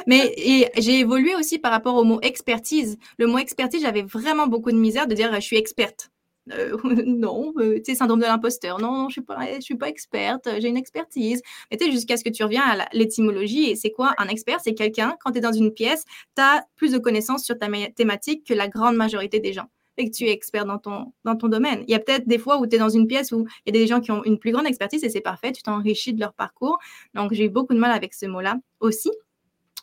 Mais 0.07 0.33
j'ai 0.77 0.99
évolué 0.99 1.35
aussi 1.35 1.59
par 1.59 1.71
rapport 1.71 1.95
au 1.95 2.03
mot 2.03 2.19
expertise. 2.21 2.97
Le 3.17 3.27
mot 3.27 3.37
expertise, 3.37 3.81
j'avais 3.81 4.03
vraiment 4.03 4.47
beaucoup 4.47 4.71
de 4.71 4.77
misère 4.77 5.07
de 5.07 5.15
dire 5.15 5.33
je 5.33 5.39
suis 5.39 5.57
experte. 5.57 6.09
Euh, 6.51 6.77
non, 7.05 7.53
euh, 7.57 7.77
tu 7.77 7.91
sais, 7.91 7.95
syndrome 7.95 8.19
de 8.19 8.25
l'imposteur. 8.25 8.79
Non, 8.79 8.91
non, 8.91 9.09
je 9.09 9.13
suis 9.13 9.21
pas, 9.21 9.39
je 9.55 9.61
suis 9.61 9.75
pas 9.75 9.87
experte. 9.87 10.47
J'ai 10.59 10.67
une 10.67 10.77
expertise. 10.77 11.41
Mais 11.71 11.77
tu 11.77 11.85
sais, 11.85 11.91
jusqu'à 11.91 12.17
ce 12.17 12.23
que 12.23 12.29
tu 12.29 12.43
reviens 12.43 12.63
à 12.63 12.87
l'étymologie. 12.93 13.69
Et 13.69 13.75
c'est 13.75 13.91
quoi 13.91 14.13
un 14.17 14.27
expert? 14.27 14.59
C'est 14.61 14.73
quelqu'un 14.73 15.15
quand 15.23 15.31
tu 15.31 15.37
es 15.37 15.41
dans 15.41 15.53
une 15.53 15.73
pièce, 15.73 16.03
tu 16.35 16.41
as 16.41 16.65
plus 16.75 16.91
de 16.91 16.97
connaissances 16.97 17.43
sur 17.43 17.57
ta 17.57 17.67
thématique 17.95 18.45
que 18.45 18.53
la 18.53 18.67
grande 18.67 18.95
majorité 18.95 19.39
des 19.39 19.53
gens 19.53 19.69
et 19.97 20.09
que 20.09 20.15
tu 20.15 20.25
es 20.25 20.31
expert 20.31 20.65
dans 20.65 20.77
ton, 20.77 21.13
dans 21.23 21.35
ton 21.35 21.47
domaine. 21.47 21.83
Il 21.87 21.91
y 21.91 21.95
a 21.95 21.99
peut-être 21.99 22.27
des 22.27 22.37
fois 22.37 22.57
où 22.59 22.67
tu 22.67 22.75
es 22.75 22.79
dans 22.79 22.89
une 22.89 23.07
pièce 23.07 23.31
où 23.31 23.45
il 23.65 23.75
y 23.75 23.77
a 23.77 23.79
des 23.79 23.87
gens 23.87 24.01
qui 24.01 24.11
ont 24.11 24.23
une 24.23 24.39
plus 24.39 24.51
grande 24.51 24.67
expertise 24.67 25.03
et 25.03 25.09
c'est 25.09 25.21
parfait, 25.21 25.51
tu 25.51 25.63
t'enrichis 25.63 26.13
de 26.13 26.19
leur 26.19 26.33
parcours. 26.33 26.77
Donc, 27.13 27.33
j'ai 27.33 27.45
eu 27.45 27.49
beaucoup 27.49 27.73
de 27.73 27.79
mal 27.79 27.91
avec 27.91 28.13
ce 28.13 28.25
mot-là 28.25 28.57
aussi. 28.79 29.11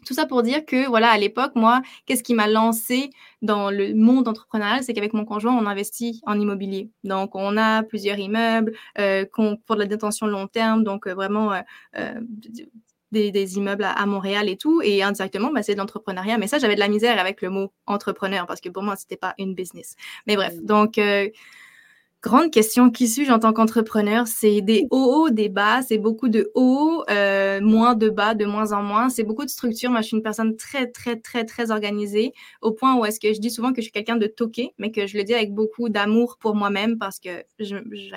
Tout 0.06 0.14
ça 0.14 0.26
pour 0.26 0.42
dire 0.42 0.64
que, 0.64 0.88
voilà, 0.88 1.10
à 1.10 1.18
l'époque, 1.18 1.52
moi, 1.54 1.82
qu'est-ce 2.06 2.22
qui 2.22 2.34
m'a 2.34 2.46
lancé 2.46 3.10
dans 3.42 3.70
le 3.70 3.94
monde 3.94 4.28
entrepreneurial, 4.28 4.82
c'est 4.82 4.94
qu'avec 4.94 5.12
mon 5.12 5.24
conjoint, 5.24 5.54
on 5.54 5.66
investit 5.66 6.22
en 6.26 6.40
immobilier. 6.40 6.90
Donc, 7.04 7.34
on 7.34 7.56
a 7.56 7.82
plusieurs 7.82 8.18
immeubles 8.18 8.72
euh, 8.98 9.26
pour 9.30 9.76
de 9.76 9.80
la 9.80 9.86
détention 9.86 10.26
long 10.26 10.46
terme, 10.46 10.84
donc 10.84 11.06
euh, 11.06 11.14
vraiment 11.14 11.52
euh, 11.52 12.14
euh 13.14 13.30
des, 13.30 13.56
immeubles 13.56 13.84
à, 13.84 14.06
Montréal 14.06 14.48
et 14.48 14.56
tout. 14.56 14.80
Et 14.82 15.02
indirectement, 15.02 15.50
bah, 15.52 15.62
c'est 15.62 15.74
de 15.74 15.78
l'entrepreneuriat. 15.78 16.38
Mais 16.38 16.46
ça, 16.46 16.58
j'avais 16.58 16.74
de 16.74 16.80
la 16.80 16.88
misère 16.88 17.18
avec 17.18 17.42
le 17.42 17.50
mot 17.50 17.72
entrepreneur 17.86 18.46
parce 18.46 18.60
que 18.60 18.68
pour 18.68 18.82
moi, 18.82 18.96
ce 18.96 19.04
n'était 19.04 19.16
pas 19.16 19.34
une 19.38 19.54
business. 19.54 19.96
Mais 20.26 20.36
bref, 20.36 20.54
mm. 20.54 20.64
donc, 20.64 20.98
euh, 20.98 21.28
Grande 22.22 22.50
question, 22.50 22.90
qui 22.90 23.08
suis-je 23.08 23.32
en 23.32 23.38
tant 23.38 23.54
qu'entrepreneur? 23.54 24.26
C'est 24.26 24.60
des 24.60 24.86
hauts, 24.90 25.30
des 25.30 25.48
bas, 25.48 25.80
c'est 25.80 25.96
beaucoup 25.96 26.28
de 26.28 26.50
hauts, 26.54 27.02
euh, 27.08 27.62
moins 27.62 27.94
de 27.94 28.10
bas, 28.10 28.34
de 28.34 28.44
moins 28.44 28.72
en 28.72 28.82
moins. 28.82 29.08
C'est 29.08 29.24
beaucoup 29.24 29.46
de 29.46 29.50
structure. 29.50 29.90
Moi, 29.90 30.02
je 30.02 30.08
suis 30.08 30.16
une 30.18 30.22
personne 30.22 30.54
très, 30.54 30.86
très, 30.86 31.16
très, 31.16 31.46
très 31.46 31.70
organisée, 31.70 32.34
au 32.60 32.72
point 32.72 32.94
où 32.98 33.06
est-ce 33.06 33.20
que 33.20 33.32
je 33.32 33.40
dis 33.40 33.50
souvent 33.50 33.70
que 33.72 33.76
je 33.76 33.84
suis 33.84 33.92
quelqu'un 33.92 34.16
de 34.16 34.26
toqué, 34.26 34.74
mais 34.76 34.92
que 34.92 35.06
je 35.06 35.16
le 35.16 35.24
dis 35.24 35.32
avec 35.32 35.54
beaucoup 35.54 35.88
d'amour 35.88 36.36
pour 36.38 36.54
moi-même 36.54 36.98
parce 36.98 37.20
que 37.20 37.42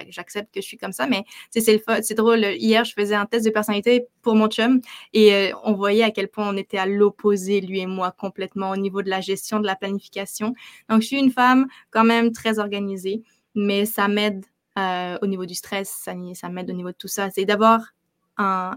j'accepte 0.09 0.53
que 0.53 0.59
je 0.59 0.67
suis 0.67 0.77
comme 0.77 0.91
ça. 0.91 1.07
Mais 1.07 1.23
c'est 1.51 2.13
drôle. 2.15 2.43
Hier, 2.57 2.83
je 2.83 2.91
faisais 2.91 3.15
un 3.15 3.25
test 3.25 3.45
de 3.45 3.51
personnalité 3.51 4.07
pour 4.21 4.35
mon 4.35 4.49
chum 4.49 4.81
et 5.13 5.33
euh, 5.33 5.51
on 5.63 5.71
voyait 5.75 6.03
à 6.03 6.11
quel 6.11 6.27
point 6.27 6.49
on 6.49 6.57
était 6.57 6.77
à 6.77 6.87
l'opposé, 6.87 7.61
lui 7.61 7.79
et 7.79 7.87
moi, 7.87 8.11
complètement 8.11 8.71
au 8.71 8.77
niveau 8.77 9.01
de 9.01 9.09
la 9.09 9.21
gestion, 9.21 9.61
de 9.61 9.65
la 9.65 9.77
planification. 9.77 10.53
Donc, 10.89 11.03
je 11.03 11.07
suis 11.07 11.19
une 11.19 11.31
femme 11.31 11.67
quand 11.89 12.03
même 12.03 12.33
très 12.33 12.59
organisée 12.59 13.23
mais 13.55 13.85
ça 13.85 14.07
m'aide 14.07 14.45
euh, 14.77 15.17
au 15.21 15.27
niveau 15.27 15.45
du 15.45 15.55
stress, 15.55 15.89
ça, 15.89 16.13
m'aide 16.49 16.69
au 16.69 16.73
niveau 16.73 16.89
de 16.89 16.97
tout 16.97 17.07
ça. 17.07 17.29
C'est 17.29 17.45
d'avoir 17.45 17.93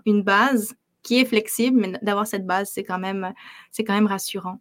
une 0.05 0.23
base 0.23 0.75
qui 1.03 1.21
est 1.21 1.25
flexible, 1.25 1.81
mais 1.81 1.99
d'avoir 2.03 2.27
cette 2.27 2.47
base, 2.47 2.71
c'est 2.73 2.85
quand 2.85 3.01
c'est 3.71 3.85
quand 3.85 3.95
même 3.95 4.07
rassurant. 4.07 4.61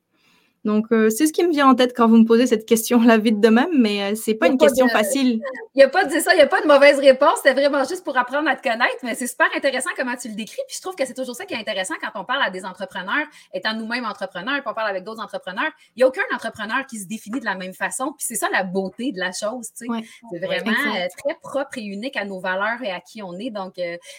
Donc, 0.65 0.87
euh, 0.91 1.11
c'est 1.11 1.27
ce 1.27 1.33
qui 1.33 1.45
me 1.45 1.51
vient 1.51 1.69
en 1.69 1.75
tête 1.75 1.95
quand 1.95 2.07
vous 2.07 2.17
me 2.17 2.25
posez 2.25 2.47
cette 2.47 2.65
question-là 2.65 3.19
vite 3.19 3.39
de 3.39 3.49
même, 3.49 3.69
mais 3.79 4.01
euh, 4.01 4.15
c'est 4.15 4.33
pas 4.33 4.47
une 4.47 4.57
question 4.57 4.87
facile. 4.89 5.39
Il 5.75 5.79
n'y 5.79 5.83
a 5.83 5.89
pas 5.89 6.05
de 6.05 6.19
ça, 6.19 6.33
il 6.33 6.37
n'y 6.37 6.41
a 6.41 6.47
pas 6.47 6.61
de 6.61 6.67
mauvaise 6.67 6.97
réponse. 6.99 7.35
C'était 7.43 7.53
vraiment 7.53 7.83
juste 7.83 8.05
pour 8.05 8.17
apprendre 8.17 8.47
à 8.47 8.55
te 8.55 8.63
connaître, 8.63 8.95
mais 9.03 9.13
c'est 9.13 9.27
super 9.27 9.47
intéressant 9.53 9.89
comment 9.97 10.15
tu 10.15 10.29
le 10.29 10.33
décris. 10.33 10.61
Puis 10.69 10.77
je 10.77 10.81
trouve 10.81 10.95
que 10.95 11.05
c'est 11.05 11.13
toujours 11.13 11.35
ça 11.35 11.45
qui 11.45 11.53
est 11.53 11.57
intéressant 11.57 11.95
quand 12.01 12.17
on 12.17 12.23
parle 12.23 12.43
à 12.43 12.49
des 12.49 12.63
entrepreneurs, 12.63 13.25
étant 13.53 13.73
nous-mêmes 13.73 14.05
entrepreneurs, 14.05 14.61
puis 14.61 14.67
on 14.67 14.73
parle 14.73 14.87
avec 14.87 15.03
d'autres 15.03 15.21
entrepreneurs. 15.21 15.69
Il 15.97 15.99
n'y 15.99 16.03
a 16.03 16.07
aucun 16.07 16.21
entrepreneur 16.33 16.85
qui 16.87 16.99
se 16.99 17.07
définit 17.07 17.41
de 17.41 17.45
la 17.45 17.55
même 17.55 17.73
façon. 17.73 18.13
Puis 18.17 18.25
c'est 18.25 18.35
ça 18.35 18.47
la 18.53 18.63
beauté 18.63 19.11
de 19.11 19.19
la 19.19 19.33
chose. 19.33 19.67
Tu 19.77 19.85
sais. 19.85 20.07
c'est 20.31 20.39
vraiment 20.39 20.71
euh, 20.71 21.07
très 21.17 21.35
propre 21.41 21.77
et 21.77 21.83
unique 21.83 22.15
à 22.15 22.23
nos 22.23 22.39
valeurs 22.39 22.81
et 22.81 22.91
à 22.91 23.01
qui 23.01 23.21
on 23.21 23.33
est. 23.37 23.49
Donc, 23.49 23.73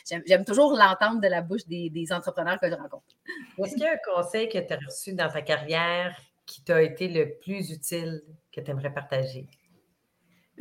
j'aime 0.04 0.44
toujours 0.44 0.74
l'entendre 0.74 1.22
de 1.22 1.28
la 1.28 1.40
bouche 1.40 1.66
des, 1.66 1.88
des 1.88 2.12
entrepreneurs 2.12 2.60
que 2.60 2.68
je 2.68 2.74
rencontre. 2.74 3.06
Est-ce 3.64 3.72
qu'il 3.72 3.82
y 3.82 3.86
a 3.86 3.92
un 3.92 4.14
conseil 4.14 4.50
que 4.50 4.58
tu 4.58 4.74
as 4.74 4.78
reçu 4.86 5.14
dans 5.14 5.30
ta 5.30 5.40
carrière 5.40 6.14
qui 6.46 6.62
t'a 6.62 6.82
été 6.82 7.08
le 7.08 7.36
plus 7.40 7.70
utile 7.70 8.22
que 8.52 8.60
tu 8.60 8.70
aimerais 8.70 8.92
partager? 8.92 9.48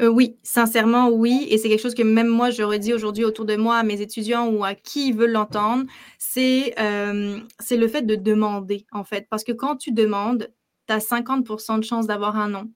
Euh, 0.01 0.07
oui, 0.07 0.37
sincèrement, 0.43 1.09
oui. 1.09 1.47
Et 1.49 1.57
c'est 1.57 1.69
quelque 1.69 1.81
chose 1.81 1.95
que 1.95 2.03
même 2.03 2.27
moi, 2.27 2.49
j'aurais 2.49 2.79
dit 2.79 2.93
aujourd'hui 2.93 3.23
autour 3.23 3.45
de 3.45 3.55
moi, 3.55 3.77
à 3.77 3.83
mes 3.83 4.01
étudiants 4.01 4.49
ou 4.49 4.65
à 4.65 4.75
qui 4.75 5.13
veut 5.13 5.27
l'entendre, 5.27 5.85
c'est 6.19 6.73
euh, 6.79 7.39
le 7.71 7.87
fait 7.87 8.01
de 8.01 8.15
demander, 8.15 8.85
en 8.91 9.03
fait. 9.03 9.27
Parce 9.29 9.43
que 9.43 9.53
quand 9.53 9.77
tu 9.77 9.91
demandes, 9.91 10.51
tu 10.87 10.93
as 10.93 10.99
50% 10.99 11.79
de 11.79 11.83
chance 11.83 12.07
d'avoir 12.07 12.35
un 12.35 12.49
non. 12.49 12.69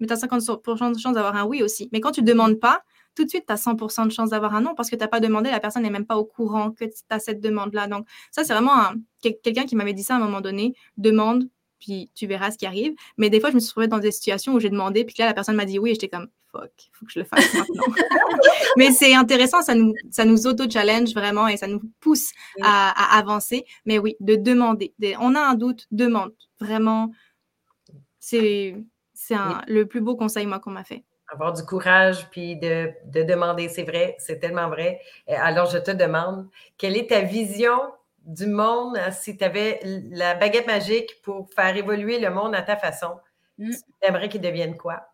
Mais 0.00 0.08
tu 0.08 0.12
as 0.12 0.16
50 0.16 0.40
de 0.94 0.98
chance 0.98 1.14
d'avoir 1.14 1.36
un 1.36 1.44
oui 1.44 1.62
aussi. 1.62 1.88
Mais 1.92 2.00
quand 2.00 2.10
tu 2.10 2.22
ne 2.22 2.26
demandes 2.26 2.58
pas, 2.58 2.82
tout 3.14 3.24
de 3.24 3.28
suite, 3.28 3.44
tu 3.46 3.52
as 3.52 3.56
100% 3.56 4.06
de 4.06 4.12
chance 4.12 4.30
d'avoir 4.30 4.54
un 4.54 4.60
non 4.60 4.74
parce 4.74 4.90
que 4.90 4.96
tu 4.96 5.00
n'as 5.00 5.08
pas 5.08 5.20
demandé, 5.20 5.50
la 5.50 5.60
personne 5.60 5.82
n'est 5.82 5.90
même 5.90 6.06
pas 6.06 6.16
au 6.16 6.24
courant 6.24 6.72
que 6.72 6.84
tu 6.84 6.92
as 7.10 7.20
cette 7.20 7.40
demande-là. 7.40 7.86
Donc, 7.86 8.06
ça, 8.32 8.42
c'est 8.42 8.52
vraiment 8.52 8.92
quelqu'un 9.20 9.64
qui 9.64 9.76
m'avait 9.76 9.92
dit 9.92 10.02
ça 10.02 10.14
à 10.14 10.16
un 10.16 10.20
moment 10.20 10.40
donné. 10.40 10.74
Demande, 10.96 11.44
puis 11.84 12.10
tu 12.14 12.26
verras 12.26 12.50
ce 12.50 12.56
qui 12.56 12.64
arrive. 12.64 12.94
Mais 13.18 13.28
des 13.28 13.40
fois, 13.40 13.50
je 13.50 13.56
me 13.56 13.60
suis 13.60 13.68
retrouvée 13.68 13.88
dans 13.88 13.98
des 13.98 14.10
situations 14.10 14.54
où 14.54 14.60
j'ai 14.60 14.70
demandé, 14.70 15.04
puis 15.04 15.16
là, 15.18 15.26
la 15.26 15.34
personne 15.34 15.54
m'a 15.54 15.66
dit 15.66 15.78
oui, 15.78 15.90
et 15.90 15.94
j'étais 15.94 16.08
comme, 16.08 16.28
fuck, 16.50 16.70
il 16.78 16.90
faut 16.94 17.04
que 17.04 17.12
je 17.12 17.18
le 17.18 17.26
fasse 17.26 17.52
maintenant. 17.52 17.84
Mais 18.78 18.90
c'est 18.90 19.14
intéressant, 19.14 19.60
ça 19.60 19.74
nous, 19.74 19.92
ça 20.10 20.24
nous 20.24 20.46
auto-challenge 20.46 21.12
vraiment 21.12 21.46
et 21.46 21.58
ça 21.58 21.66
nous 21.66 21.82
pousse 22.00 22.30
à, 22.62 23.18
avancer. 23.18 23.66
Mais 23.84 23.98
oui, 23.98 24.16
de 24.20 24.34
demander. 24.34 24.94
on 25.20 25.34
a 25.34 25.40
un 25.40 25.54
doute, 25.54 25.86
demande. 25.90 26.32
Vraiment, 26.58 27.10
c'est 28.18 28.74
le 29.12 29.82
plus 29.84 30.00
beau 30.00 30.16
conseil, 30.16 30.46
moi, 30.46 30.58
qu'on 30.58 30.70
m'a 30.70 30.84
fait 30.84 31.04
avoir 31.28 31.52
du 31.52 31.64
courage 31.64 32.28
puis 32.30 32.54
de, 32.56 32.92
de 33.06 33.22
demander, 33.22 33.68
c'est 33.68 33.82
vrai, 33.82 34.14
c'est 34.18 34.38
tellement 34.38 34.68
vrai. 34.68 35.00
Alors, 35.26 35.68
je 35.68 35.78
te 35.78 35.90
demande, 35.90 36.48
quelle 36.78 36.96
est 36.96 37.10
ta 37.10 37.22
vision 37.22 37.80
du 38.24 38.46
monde, 38.46 38.98
si 39.12 39.36
tu 39.36 39.44
avais 39.44 39.80
la 39.84 40.34
baguette 40.34 40.66
magique 40.66 41.20
pour 41.22 41.48
faire 41.54 41.76
évoluer 41.76 42.18
le 42.18 42.30
monde 42.30 42.54
à 42.54 42.62
ta 42.62 42.76
façon, 42.76 43.16
mm. 43.58 43.70
tu 43.70 44.08
aimerais 44.08 44.28
qu'il 44.28 44.40
devienne 44.40 44.76
quoi? 44.76 45.08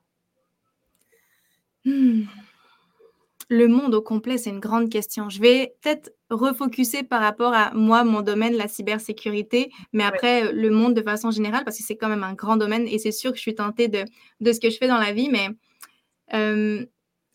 Hmm. 1.84 2.24
Le 3.48 3.66
monde 3.66 3.94
au 3.94 4.02
complet, 4.02 4.38
c'est 4.38 4.50
une 4.50 4.60
grande 4.60 4.90
question. 4.90 5.28
Je 5.28 5.40
vais 5.40 5.74
peut-être 5.82 6.12
refocuser 6.30 7.02
par 7.02 7.20
rapport 7.20 7.52
à 7.52 7.72
moi, 7.74 8.04
mon 8.04 8.20
domaine, 8.20 8.54
la 8.54 8.68
cybersécurité, 8.68 9.72
mais 9.92 10.04
après, 10.04 10.52
le 10.52 10.70
monde 10.70 10.94
de 10.94 11.02
façon 11.02 11.32
générale, 11.32 11.64
parce 11.64 11.78
que 11.78 11.82
c'est 11.82 11.96
quand 11.96 12.08
même 12.08 12.22
un 12.22 12.34
grand 12.34 12.56
domaine 12.56 12.86
et 12.86 12.98
c'est 12.98 13.10
sûr 13.10 13.32
que 13.32 13.38
je 13.38 13.42
suis 13.42 13.56
tentée 13.56 13.88
de, 13.88 14.04
de 14.40 14.52
ce 14.52 14.60
que 14.60 14.70
je 14.70 14.78
fais 14.78 14.86
dans 14.86 14.98
la 14.98 15.12
vie, 15.12 15.28
mais 15.30 15.48
euh, 16.34 16.86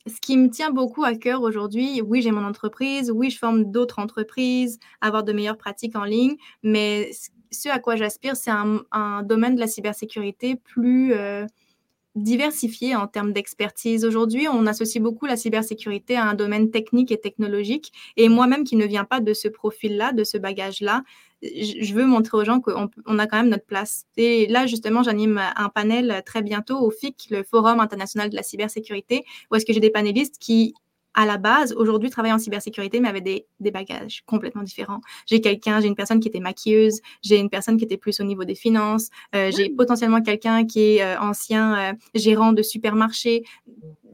ce 0.08 0.22
qui 0.22 0.38
me 0.38 0.50
tient 0.50 0.72
beaucoup 0.72 1.04
à 1.04 1.16
cœur 1.16 1.42
aujourd'hui, 1.42 2.02
oui, 2.02 2.22
j'ai 2.22 2.32
mon 2.32 2.44
entreprise, 2.46 3.12
oui, 3.12 3.30
je 3.30 3.38
forme 3.38 3.72
d'autres 3.72 4.00
entreprises, 4.00 4.80
avoir 5.02 5.24
de 5.24 5.34
meilleures 5.34 5.58
pratiques 5.58 5.96
en 5.96 6.04
ligne, 6.04 6.36
mais 6.64 7.12
ce 7.52 7.70
à 7.70 7.80
quoi 7.80 7.96
j'aspire, 7.96 8.36
c'est 8.36 8.52
un, 8.52 9.24
domaine 9.24 9.56
de 9.56 9.60
la 9.60 9.68
cybersécurité 9.68 10.56
plus 10.56 11.14
euh, 11.14 11.46
diversifié 12.16 12.96
en 12.96 13.08
termes 13.08 13.34
d'expertise. 13.34 14.06
Aujourd'hui, 14.06 14.48
on 14.48 14.66
associe 14.68 15.02
beaucoup 15.02 15.26
la 15.26 15.38
cybersécurité 15.38 16.16
à 16.16 16.26
un 16.26 16.34
domaine 16.34 16.72
technique 16.72 17.12
et 17.12 17.20
technologique, 17.20 17.92
et 18.16 18.30
moi-même 18.30 18.64
qui 18.64 18.76
ne 18.76 18.86
viens 18.86 19.06
pas 19.06 19.20
de 19.20 19.34
ce 19.34 19.48
profil-là, 19.48 20.14
de 20.14 20.24
ce 20.24 20.38
bagage-là, 20.38 21.04
je 21.54 21.94
veux 21.94 22.06
montrer 22.06 22.38
aux 22.38 22.44
gens 22.44 22.60
qu'on 22.60 22.90
on 23.06 23.20
a 23.20 23.28
quand 23.28 23.38
même 23.38 23.50
notre 23.50 23.66
place. 23.66 24.06
Et 24.18 24.48
là, 24.48 24.68
justement, 24.68 25.04
j'anime 25.04 25.42
un 25.56 25.70
panel 25.70 26.22
très 26.26 26.42
bientôt 26.42 26.80
au 26.80 26.92
FIC, 26.92 27.28
le 27.30 27.44
Forum 27.44 27.80
international 27.80 28.30
de 28.30 28.36
la 28.36 28.44
cybersécurité, 28.44 29.24
où 29.52 29.56
est-ce 29.56 29.66
que 29.66 29.74
j'ai 29.74 29.80
des 29.80 29.90
panélistes 29.90 30.38
qui 30.40 30.74
à 31.16 31.26
la 31.26 31.38
base, 31.38 31.74
aujourd'hui, 31.74 32.10
travaille 32.10 32.34
en 32.34 32.38
cybersécurité, 32.38 33.00
mais 33.00 33.08
avec 33.08 33.24
des, 33.24 33.48
des 33.62 33.72
bagages 33.72 34.24
complètement 34.26 34.64
différents. 34.64 35.00
J'ai 35.26 35.42
quelqu'un, 35.42 35.80
j'ai 35.80 35.88
une 35.88 35.96
personne 35.96 36.20
qui 36.20 36.28
était 36.28 36.42
maquilleuse, 36.42 37.00
j'ai 37.24 37.38
une 37.38 37.50
personne 37.50 37.78
qui 37.78 37.86
était 37.86 37.98
plus 37.98 38.20
au 38.20 38.24
niveau 38.24 38.44
des 38.44 38.54
finances, 38.54 39.10
euh, 39.34 39.50
j'ai 39.56 39.70
potentiellement 39.70 40.22
quelqu'un 40.22 40.66
qui 40.66 40.98
est 40.98 41.02
euh, 41.02 41.20
ancien 41.20 41.78
euh, 41.78 41.94
gérant 42.14 42.52
de 42.52 42.62
supermarché. 42.62 43.44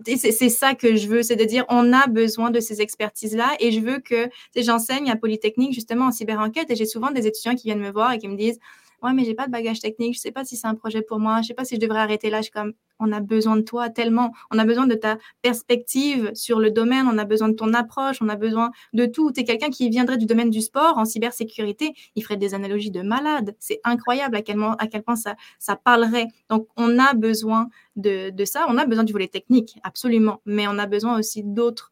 C'est 0.06 0.50
ça 0.50 0.74
que 0.74 0.96
je 0.96 1.08
veux, 1.08 1.22
c'est 1.22 1.36
de 1.36 1.44
dire 1.44 1.66
on 1.70 1.94
a 1.94 2.08
besoin 2.08 2.50
de 2.50 2.60
ces 2.60 2.82
expertises-là 2.82 3.52
et 3.60 3.72
je 3.72 3.80
veux 3.80 4.00
que 4.00 4.30
j'enseigne 4.56 5.12
à 5.12 5.16
Polytechnique 5.16 5.74
justement 5.74 6.06
en 6.06 6.12
cyber-enquête 6.12 6.72
et 6.72 6.76
j'ai 6.76 6.88
souvent 6.88 7.12
des 7.12 7.28
étudiants 7.28 7.54
qui 7.54 7.68
viennent 7.68 7.82
me 7.82 7.92
voir 7.92 8.12
et 8.12 8.18
qui 8.18 8.28
me 8.28 8.36
disent 8.36 8.60
ouais, 9.04 9.14
mais 9.14 9.26
j'ai 9.26 9.34
pas 9.34 9.48
de 9.48 9.52
bagage 9.52 9.80
technique, 9.80 10.16
je 10.16 10.20
sais 10.20 10.32
pas 10.32 10.46
si 10.46 10.56
c'est 10.56 10.68
un 10.68 10.76
projet 10.76 11.02
pour 11.02 11.20
moi, 11.20 11.42
je 11.42 11.48
sais 11.48 11.54
pas 11.54 11.66
si 11.66 11.76
je 11.76 11.80
devrais 11.80 12.00
arrêter 12.00 12.30
là. 12.30 12.38
Je 12.38 12.44
suis 12.44 12.52
comme, 12.52 12.74
on 13.02 13.12
a 13.12 13.20
besoin 13.20 13.58
de 13.58 13.62
toi 13.62 13.90
tellement, 13.90 14.32
on 14.52 14.58
a 14.58 14.66
besoin 14.66 14.88
de 14.88 14.96
ta 14.96 15.18
perspective 15.42 16.32
sur 16.34 16.60
le 16.60 16.72
domaine, 16.72 17.08
on 17.08 17.18
a 17.18 17.26
besoin 17.26 17.50
de 17.50 17.56
ton 17.56 17.74
approche, 17.74 18.18
on 18.22 18.30
a 18.30 18.36
besoin 18.36 18.72
de 18.94 19.06
tout. 19.06 19.32
Tu 19.32 19.42
es 19.42 19.44
quelqu'un 19.44 19.70
qui 19.70 19.90
viendrait 19.90 20.18
du 20.18 20.26
domaine 20.26 20.50
du 20.50 20.62
sport 20.62 20.98
en 20.98 21.06
cybersécurité, 21.06 21.94
il 22.16 22.24
ferait 22.24 22.38
des 22.38 22.54
analogies 22.54 22.92
de 22.92 23.02
malade. 23.02 23.56
C'est 23.60 23.82
incroyable 23.84 24.38
à 24.38 24.42
quel, 24.42 24.58
à 24.80 24.88
quel 24.88 25.04
point 25.04 25.16
ça, 25.16 25.36
ça 25.60 25.76
parlerait. 25.76 26.28
Donc, 26.50 26.68
on 26.78 27.00
a 27.00 27.14
besoin 27.14 27.68
de, 27.96 28.30
de 28.30 28.46
ça, 28.46 28.66
on 28.70 28.78
a 28.78 28.86
besoin 28.86 29.04
du 29.04 29.14
volet 29.14 29.28
technique, 29.28 29.80
absolument, 29.84 30.42
mais 30.46 30.68
on 30.68 30.78
a 30.78 30.86
besoin 30.86 31.18
aussi 31.18 31.44
d'autres 31.44 31.92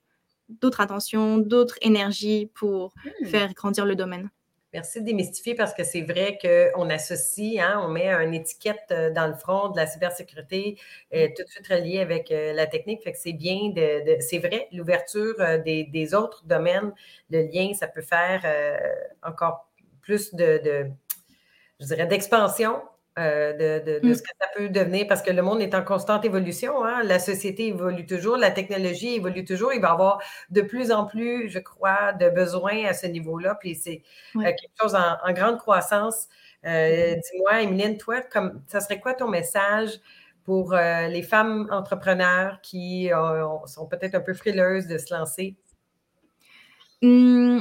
d'autres 0.62 0.82
attentions, 0.82 1.38
d'autres 1.38 1.76
énergies 1.82 2.50
pour 2.56 2.94
hmm. 3.06 3.26
faire 3.28 3.54
grandir 3.54 3.86
le 3.86 3.96
domaine. 3.96 4.32
Merci 4.72 5.02
de 5.02 5.06
démystifier 5.06 5.56
parce 5.56 5.74
que 5.74 5.84
c'est 5.84 6.02
vrai 6.02 6.38
qu'on 6.40 6.90
associe, 6.92 7.60
hein, 7.60 7.82
on 7.84 7.88
met 7.88 8.08
une 8.08 8.36
étiquette 8.36 8.86
euh, 8.92 9.10
dans 9.10 9.26
le 9.26 9.34
front 9.34 9.70
de 9.70 9.78
la 9.78 9.88
cybersécurité 9.88 10.78
euh, 11.12 11.28
mm. 11.28 11.34
tout 11.34 11.44
de 11.44 11.50
suite 11.50 11.68
reliée 11.68 12.00
avec 12.00 12.32
euh, 12.32 12.54
la 12.54 12.68
technique. 12.68 13.02
Fait 13.02 13.12
que 13.12 13.18
c'est 13.18 13.34
bien 13.34 13.72
de, 13.76 14.18
c'est 14.20 14.38
vrai, 14.38 14.68
l'ouverture 14.72 15.36
des, 15.66 16.14
autres 16.14 16.46
domaines, 16.46 16.94
le 17.32 17.42
lien, 17.42 17.74
ça 17.74 17.88
peut 17.88 18.04
faire 18.04 18.44
encore 19.24 19.68
plus 20.02 20.34
de, 20.36 20.60
de 20.64 20.88
je 21.80 21.86
dirais, 21.88 22.06
d'expansion 22.06 22.82
euh, 23.20 23.82
de, 23.82 24.08
mm. 24.08 24.14
ce 24.14 24.22
que 24.22 24.30
ça 24.40 24.48
peut 24.56 24.70
devenir, 24.70 25.06
parce 25.08 25.22
que 25.22 25.32
le 25.32 25.42
monde 25.42 25.62
est 25.62 25.76
en 25.76 25.84
constante 25.84 26.24
évolution. 26.24 26.86
Hein. 26.86 27.04
La 27.04 27.20
société 27.20 27.68
évolue 27.68 28.06
toujours, 28.06 28.38
la 28.38 28.52
technologie 28.52 29.16
évolue 29.16 29.44
toujours. 29.44 29.74
Il 29.74 29.82
va 29.82 29.90
y 29.90 29.92
avoir 29.92 30.22
de 30.50 30.62
plus 30.62 30.92
en 30.92 31.06
plus, 31.06 31.50
je 31.50 31.60
crois, 31.60 32.14
de 32.14 32.30
besoins 32.30 32.86
à 32.86 32.94
ce 32.94 33.08
niveau-là. 33.08 33.56
Puis 33.60 33.76
c'est 33.76 34.04
euh, 34.38 34.42
quelque 34.44 34.72
chose 34.82 34.96
en, 34.96 35.34
grande 35.34 35.58
croissance. 35.58 36.30
Euh, 36.66 37.16
mm. 37.16 37.20
Dis-moi, 37.20 37.62
Emeline, 37.64 37.98
toi, 37.98 38.22
comme, 38.22 38.62
ça 38.68 38.80
serait 38.80 39.00
quoi 39.00 39.14
ton 39.14 39.28
message 39.28 40.00
pour 40.46 40.74
les 40.74 41.22
femmes 41.22 41.68
entrepreneurs 41.70 42.60
qui 42.62 43.12
sont 43.68 43.86
peut-être 43.86 44.16
un 44.16 44.20
peu 44.20 44.34
frileuses 44.34 44.88
de 44.88 44.98
se 44.98 45.14
lancer? 45.14 45.56
Mmh 47.04 47.60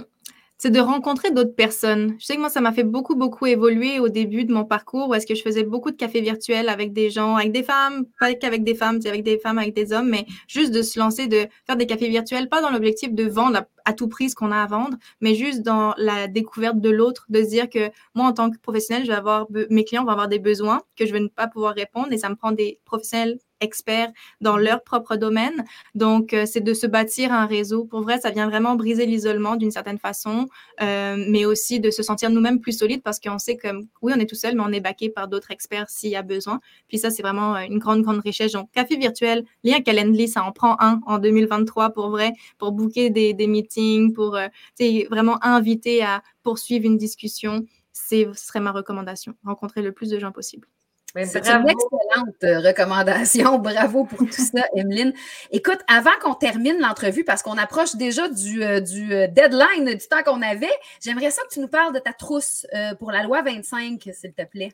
c'est 0.58 0.70
de 0.70 0.80
rencontrer 0.80 1.30
d'autres 1.30 1.54
personnes. 1.54 2.16
Je 2.18 2.26
sais 2.26 2.34
que 2.34 2.40
moi, 2.40 2.50
ça 2.50 2.60
m'a 2.60 2.72
fait 2.72 2.82
beaucoup, 2.82 3.14
beaucoup 3.14 3.46
évoluer 3.46 4.00
au 4.00 4.08
début 4.08 4.44
de 4.44 4.52
mon 4.52 4.64
parcours 4.64 5.08
où 5.08 5.14
est-ce 5.14 5.26
que 5.26 5.36
je 5.36 5.42
faisais 5.42 5.62
beaucoup 5.62 5.92
de 5.92 5.96
cafés 5.96 6.20
virtuels 6.20 6.68
avec 6.68 6.92
des 6.92 7.10
gens, 7.10 7.36
avec 7.36 7.52
des 7.52 7.62
femmes, 7.62 8.06
pas 8.18 8.34
qu'avec 8.34 8.64
des 8.64 8.74
femmes, 8.74 8.98
avec 9.06 9.22
des 9.22 9.38
femmes, 9.38 9.58
avec 9.58 9.72
des 9.72 9.92
hommes, 9.92 10.08
mais 10.08 10.26
juste 10.48 10.72
de 10.72 10.82
se 10.82 10.98
lancer, 10.98 11.28
de 11.28 11.46
faire 11.64 11.76
des 11.76 11.86
cafés 11.86 12.08
virtuels, 12.08 12.48
pas 12.48 12.60
dans 12.60 12.70
l'objectif 12.70 13.14
de 13.14 13.24
vendre 13.24 13.62
à, 13.84 13.92
tout 13.92 14.08
prix 14.08 14.30
ce 14.30 14.34
qu'on 14.34 14.50
a 14.50 14.60
à 14.60 14.66
vendre, 14.66 14.96
mais 15.20 15.36
juste 15.36 15.62
dans 15.62 15.94
la 15.96 16.26
découverte 16.26 16.80
de 16.80 16.90
l'autre, 16.90 17.26
de 17.28 17.42
se 17.42 17.48
dire 17.48 17.70
que 17.70 17.90
moi, 18.14 18.26
en 18.26 18.32
tant 18.32 18.50
que 18.50 18.58
professionnel, 18.58 19.04
je 19.04 19.10
vais 19.10 19.16
avoir, 19.16 19.46
mes 19.70 19.84
clients 19.84 20.04
vont 20.04 20.10
avoir 20.10 20.28
des 20.28 20.40
besoins 20.40 20.82
que 20.96 21.06
je 21.06 21.12
vais 21.12 21.20
ne 21.20 21.28
pas 21.28 21.46
pouvoir 21.46 21.74
répondre 21.74 22.08
et 22.10 22.18
ça 22.18 22.28
me 22.28 22.34
prend 22.34 22.50
des 22.52 22.80
professionnels 22.84 23.38
experts 23.60 24.10
dans 24.40 24.56
mm-hmm. 24.56 24.64
leur 24.64 24.82
propre 24.82 25.16
domaine. 25.16 25.64
Donc, 25.94 26.32
euh, 26.32 26.46
c'est 26.46 26.60
de 26.60 26.74
se 26.74 26.86
bâtir 26.86 27.32
un 27.32 27.46
réseau. 27.46 27.84
Pour 27.84 28.02
vrai, 28.02 28.18
ça 28.20 28.30
vient 28.30 28.48
vraiment 28.48 28.74
briser 28.74 29.06
l'isolement 29.06 29.56
d'une 29.56 29.70
certaine 29.70 29.98
façon, 29.98 30.48
euh, 30.80 31.16
mais 31.28 31.44
aussi 31.44 31.80
de 31.80 31.90
se 31.90 32.02
sentir 32.02 32.30
nous-mêmes 32.30 32.60
plus 32.60 32.78
solides 32.78 33.02
parce 33.02 33.20
qu'on 33.20 33.38
sait 33.38 33.56
que, 33.56 33.68
oui, 34.02 34.12
on 34.14 34.20
est 34.20 34.26
tout 34.26 34.36
seul, 34.36 34.54
mais 34.56 34.62
on 34.64 34.72
est 34.72 34.80
baqué 34.80 35.10
par 35.10 35.28
d'autres 35.28 35.50
experts 35.50 35.88
s'il 35.88 36.10
y 36.10 36.16
a 36.16 36.22
besoin. 36.22 36.60
Puis 36.88 36.98
ça, 36.98 37.10
c'est 37.10 37.22
vraiment 37.22 37.56
euh, 37.56 37.60
une 37.68 37.78
grande, 37.78 38.02
grande 38.02 38.20
richesse. 38.20 38.52
Donc, 38.52 38.70
café 38.72 38.96
virtuel, 38.96 39.44
lien 39.64 39.80
Calendly, 39.80 40.28
ça 40.28 40.44
en 40.44 40.52
prend 40.52 40.76
un 40.80 41.00
en 41.06 41.18
2023 41.18 41.90
pour 41.90 42.10
vrai, 42.10 42.32
pour 42.58 42.72
booker 42.72 43.10
des, 43.10 43.34
des 43.34 43.46
meetings, 43.46 44.12
pour 44.12 44.38
vraiment 45.10 45.44
inviter 45.44 46.02
à 46.02 46.22
poursuivre 46.42 46.86
une 46.86 46.96
discussion. 46.96 47.64
Ce 47.92 48.32
serait 48.34 48.60
ma 48.60 48.72
recommandation, 48.72 49.34
rencontrer 49.44 49.82
le 49.82 49.92
plus 49.92 50.10
de 50.10 50.18
gens 50.18 50.32
possible. 50.32 50.68
C'est 51.14 51.48
une 51.48 51.68
excellente 51.68 52.44
euh, 52.44 52.60
recommandation. 52.60 53.58
Bravo 53.60 54.04
pour 54.04 54.18
tout 54.18 54.32
ça, 54.32 54.66
Emeline. 54.76 55.12
Écoute, 55.50 55.78
avant 55.88 56.10
qu'on 56.20 56.34
termine 56.34 56.78
l'entrevue, 56.80 57.24
parce 57.24 57.42
qu'on 57.42 57.56
approche 57.56 57.96
déjà 57.96 58.28
du, 58.28 58.62
euh, 58.62 58.80
du, 58.80 59.12
euh, 59.14 59.26
deadline 59.26 59.94
du 59.94 60.06
temps 60.06 60.22
qu'on 60.22 60.42
avait, 60.42 60.66
j'aimerais 61.02 61.30
ça 61.30 61.42
que 61.42 61.54
tu 61.54 61.60
nous 61.60 61.68
parles 61.68 61.94
de 61.94 61.98
ta 61.98 62.12
trousse 62.12 62.66
pour 62.98 63.10
la 63.10 63.22
loi 63.22 63.42
25, 63.42 64.10
s'il 64.12 64.32
te 64.34 64.44
plaît. 64.44 64.72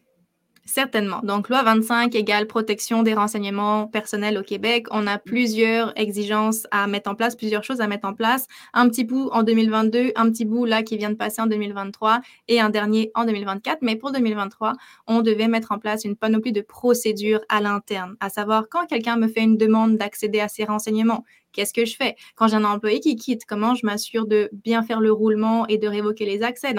Certainement. 0.66 1.20
Donc, 1.22 1.50
loi 1.50 1.62
25 1.62 2.14
égale 2.14 2.46
protection 2.46 3.02
des 3.02 3.12
renseignements 3.12 3.86
personnels 3.86 4.38
au 4.38 4.42
Québec. 4.42 4.86
On 4.90 5.06
a 5.06 5.18
plusieurs 5.18 5.92
exigences 5.98 6.66
à 6.70 6.86
mettre 6.86 7.10
en 7.10 7.14
place, 7.14 7.36
plusieurs 7.36 7.62
choses 7.64 7.82
à 7.82 7.86
mettre 7.86 8.08
en 8.08 8.14
place. 8.14 8.46
Un 8.72 8.88
petit 8.88 9.04
bout 9.04 9.28
en 9.32 9.42
2022, 9.42 10.12
un 10.16 10.30
petit 10.30 10.46
bout 10.46 10.64
là 10.64 10.82
qui 10.82 10.96
vient 10.96 11.10
de 11.10 11.16
passer 11.16 11.42
en 11.42 11.46
2023 11.46 12.20
et 12.48 12.60
un 12.62 12.70
dernier 12.70 13.10
en 13.14 13.26
2024. 13.26 13.80
Mais 13.82 13.96
pour 13.96 14.10
2023, 14.10 14.72
on 15.06 15.20
devait 15.20 15.48
mettre 15.48 15.70
en 15.70 15.78
place 15.78 16.04
une 16.06 16.16
panoplie 16.16 16.52
de 16.52 16.62
procédures 16.62 17.40
à 17.50 17.60
l'interne, 17.60 18.16
à 18.20 18.30
savoir 18.30 18.70
quand 18.70 18.86
quelqu'un 18.86 19.16
me 19.16 19.28
fait 19.28 19.42
une 19.42 19.58
demande 19.58 19.98
d'accéder 19.98 20.40
à 20.40 20.48
ces 20.48 20.64
renseignements, 20.64 21.24
qu'est-ce 21.52 21.74
que 21.74 21.84
je 21.84 21.94
fais? 21.94 22.16
Quand 22.36 22.48
j'ai 22.48 22.56
un 22.56 22.64
employé 22.64 23.00
qui 23.00 23.16
quitte, 23.16 23.44
comment 23.46 23.74
je 23.74 23.84
m'assure 23.86 24.26
de 24.26 24.48
bien 24.52 24.82
faire 24.82 25.00
le 25.00 25.12
roulement 25.12 25.66
et 25.68 25.76
de 25.78 25.86
révoquer 25.88 26.24
les 26.24 26.42
accès? 26.42 26.74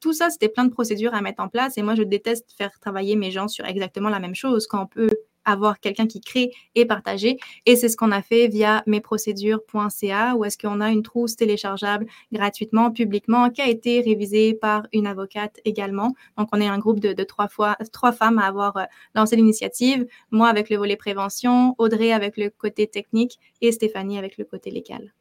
Tout 0.00 0.12
ça, 0.12 0.30
c'était 0.30 0.48
plein 0.48 0.64
de 0.64 0.70
procédures 0.70 1.14
à 1.14 1.20
mettre 1.20 1.42
en 1.42 1.48
place. 1.48 1.78
Et 1.78 1.82
moi, 1.82 1.94
je 1.94 2.02
déteste 2.02 2.52
faire 2.56 2.78
travailler 2.80 3.16
mes 3.16 3.30
gens 3.30 3.48
sur 3.48 3.64
exactement 3.64 4.08
la 4.08 4.20
même 4.20 4.34
chose 4.34 4.66
quand 4.66 4.82
on 4.82 4.86
peut 4.86 5.10
avoir 5.48 5.80
quelqu'un 5.80 6.06
qui 6.06 6.20
crée 6.20 6.52
et 6.74 6.84
partager. 6.84 7.38
Et 7.66 7.76
c'est 7.76 7.88
ce 7.88 7.96
qu'on 7.96 8.12
a 8.12 8.22
fait 8.22 8.48
via 8.48 8.82
mesprocédures.ca 8.86 10.34
où 10.36 10.44
est-ce 10.44 10.58
qu'on 10.58 10.80
a 10.80 10.90
une 10.90 11.02
trousse 11.02 11.36
téléchargeable 11.36 12.06
gratuitement, 12.32 12.90
publiquement, 12.90 13.50
qui 13.50 13.62
a 13.62 13.68
été 13.68 14.00
révisée 14.00 14.54
par 14.54 14.86
une 14.92 15.06
avocate 15.06 15.58
également. 15.64 16.14
Donc, 16.36 16.48
on 16.52 16.60
est 16.60 16.68
un 16.68 16.78
groupe 16.78 17.00
de, 17.00 17.24
trois, 17.24 17.48
fois, 17.48 17.76
trois 17.92 18.12
femmes 18.12 18.38
à 18.38 18.46
avoir 18.46 18.76
euh, 18.76 18.84
lancé 19.14 19.36
l'initiative. 19.36 20.06
Moi 20.30 20.48
avec 20.48 20.70
le 20.70 20.76
volet 20.76 20.96
prévention, 20.96 21.74
Audrey 21.78 22.12
avec 22.12 22.36
le 22.36 22.50
côté 22.50 22.86
technique 22.86 23.38
et 23.60 23.72
Stéphanie 23.72 24.18
avec 24.18 24.36
le 24.36 24.44
côté 24.44 24.70
légal. 24.70 25.12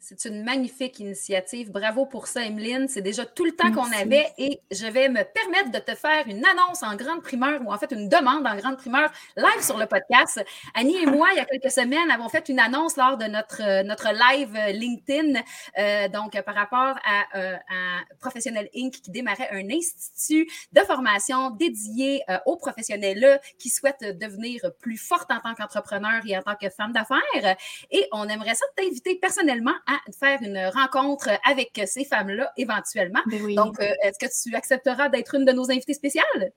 C'est 0.00 0.26
une 0.26 0.44
magnifique 0.44 1.00
initiative. 1.00 1.72
Bravo 1.72 2.06
pour 2.06 2.28
ça, 2.28 2.42
Emeline. 2.42 2.86
C'est 2.88 3.02
déjà 3.02 3.26
tout 3.26 3.44
le 3.44 3.50
temps 3.50 3.72
qu'on 3.72 3.92
avait 3.92 4.32
et 4.38 4.60
je 4.70 4.86
vais 4.86 5.08
me 5.08 5.22
permettre 5.24 5.72
de 5.72 5.78
te 5.78 5.94
faire 5.96 6.24
une 6.28 6.44
annonce 6.46 6.84
en 6.84 6.94
grande 6.94 7.20
primeur 7.20 7.60
ou 7.62 7.72
en 7.72 7.78
fait 7.78 7.90
une 7.90 8.08
demande 8.08 8.46
en 8.46 8.56
grande 8.56 8.76
primeur 8.76 9.10
live 9.36 9.60
sur 9.60 9.76
le 9.76 9.86
podcast. 9.86 10.40
Annie 10.74 10.96
et 11.02 11.06
moi, 11.06 11.28
il 11.32 11.38
y 11.38 11.40
a 11.40 11.44
quelques 11.44 11.72
semaines, 11.72 12.10
avons 12.12 12.28
fait 12.28 12.48
une 12.48 12.60
annonce 12.60 12.96
lors 12.96 13.16
de 13.16 13.24
notre, 13.24 13.60
euh, 13.60 13.82
notre 13.82 14.08
live 14.12 14.54
euh, 14.56 14.70
LinkedIn, 14.70 15.40
euh, 15.78 16.08
donc 16.08 16.40
par 16.42 16.54
rapport 16.54 16.96
à, 17.04 17.24
un 17.34 18.04
Professionnel 18.20 18.68
Inc. 18.76 18.92
qui 18.92 19.10
démarrait 19.10 19.48
un 19.50 19.68
institut 19.70 20.48
de 20.72 20.80
formation 20.82 21.50
dédié 21.50 22.22
aux 22.46 22.56
professionnels 22.56 23.40
qui 23.58 23.68
souhaitent 23.68 24.18
devenir 24.18 24.60
plus 24.80 24.96
fortes 24.96 25.30
en 25.30 25.40
tant 25.40 25.54
qu'entrepreneurs 25.54 26.22
et 26.26 26.36
en 26.36 26.42
tant 26.42 26.54
que 26.54 26.68
femmes 26.70 26.92
d'affaires. 26.92 27.56
Et 27.90 28.06
on 28.12 28.28
aimerait 28.28 28.54
ça 28.54 28.64
t'inviter 28.76 29.16
personnellement 29.16 29.74
à 29.88 29.98
faire 30.18 30.38
une 30.42 30.58
rencontre 30.74 31.30
avec 31.44 31.80
ces 31.86 32.04
femmes-là 32.04 32.52
éventuellement. 32.56 33.20
Ben 33.26 33.54
Donc, 33.54 33.80
euh, 33.80 33.90
est-ce 34.02 34.18
que 34.18 34.48
tu 34.48 34.54
accepteras 34.54 35.08
d'être 35.08 35.34
une 35.34 35.44
de 35.44 35.52
nos 35.52 35.70
invitées 35.70 35.94
spéciales? 35.94 36.52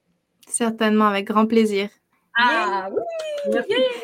Certainement, 0.48 1.08
avec 1.08 1.26
grand 1.26 1.48
plaisir. 1.48 1.90
Ah 2.38 2.90
oui! 2.92 3.54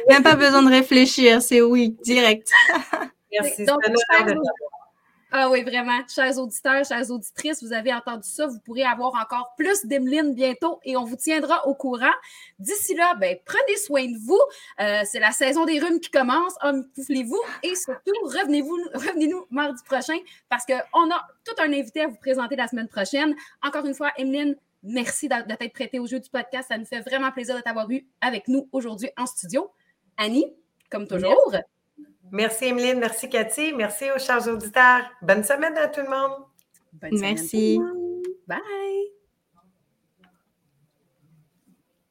Même 0.10 0.24
pas 0.24 0.36
besoin 0.36 0.64
de 0.64 0.70
réfléchir, 0.70 1.42
c'est 1.42 1.62
oui, 1.62 1.96
direct. 2.04 2.52
Merci. 3.32 3.66
Donc, 3.66 3.80
ah 5.32 5.50
oui, 5.50 5.62
vraiment. 5.62 6.00
Chers 6.08 6.38
auditeurs, 6.38 6.86
chères 6.86 7.12
auditrices, 7.12 7.62
vous 7.62 7.74
avez 7.74 7.94
entendu 7.94 8.28
ça. 8.28 8.48
Vous 8.48 8.60
pourrez 8.60 8.84
avoir 8.84 9.14
encore 9.16 9.54
plus 9.58 9.86
d'Emeline 9.86 10.34
bientôt 10.34 10.80
et 10.86 10.96
on 10.96 11.04
vous 11.04 11.18
tiendra 11.18 11.68
au 11.68 11.76
courant. 11.76 12.14
D'ici 12.60 12.96
là, 12.96 13.14
ben, 13.16 13.38
prenez 13.46 13.78
soin 13.78 14.06
de 14.06 14.18
vous. 14.18 14.40
Euh, 14.80 15.02
c'est 15.06 15.20
la 15.20 15.32
saison 15.32 15.66
des 15.66 15.80
rhumes 15.80 16.00
qui 16.00 16.10
commence. 16.10 16.54
Emmitouflez-vous 16.62 17.42
et 17.64 17.76
surtout, 17.76 18.14
revenez-vous, 18.24 18.78
revenez-nous 18.94 19.46
mardi 19.50 19.84
prochain 19.84 20.18
parce 20.48 20.66
qu'on 20.66 21.12
a 21.12 21.28
tout 21.44 21.62
un 21.62 21.74
invité 21.74 22.02
à 22.02 22.08
vous 22.08 22.18
présenter 22.18 22.56
la 22.56 22.68
semaine 22.68 22.88
prochaine. 22.88 23.36
Encore 23.62 23.86
une 23.86 23.96
fois, 23.96 24.12
Emeline, 24.18 24.56
merci 24.82 25.28
de, 25.28 25.56
t'être 25.56 25.74
prêtée 25.74 26.00
au 26.00 26.08
jeu 26.08 26.22
du 26.22 26.30
podcast. 26.30 26.70
Ça 26.70 26.78
nous 26.78 26.86
fait 26.86 27.02
vraiment 27.02 27.32
plaisir 27.32 27.58
de 27.58 27.62
t'avoir 27.62 27.90
eu 27.92 28.06
avec 28.22 28.48
nous 28.48 28.70
aujourd'hui 28.72 29.10
en 29.18 29.26
studio. 29.26 29.70
Annie, 30.18 30.54
comme 30.90 31.06
toujours. 31.06 31.54
Merci, 32.32 32.66
Emeline. 32.66 33.00
Merci, 33.00 33.30
Cathy. 33.30 33.74
Merci 33.74 34.06
aux 34.16 34.20
chers 34.20 34.48
auditeurs. 34.48 35.04
Bonne 35.22 35.44
semaine 35.44 35.78
à 35.78 35.88
tout 35.88 36.02
le 36.02 36.10
monde. 36.10 36.46
Bonne 36.94 37.20
Merci. 37.20 37.80
Bye. 38.48 39.17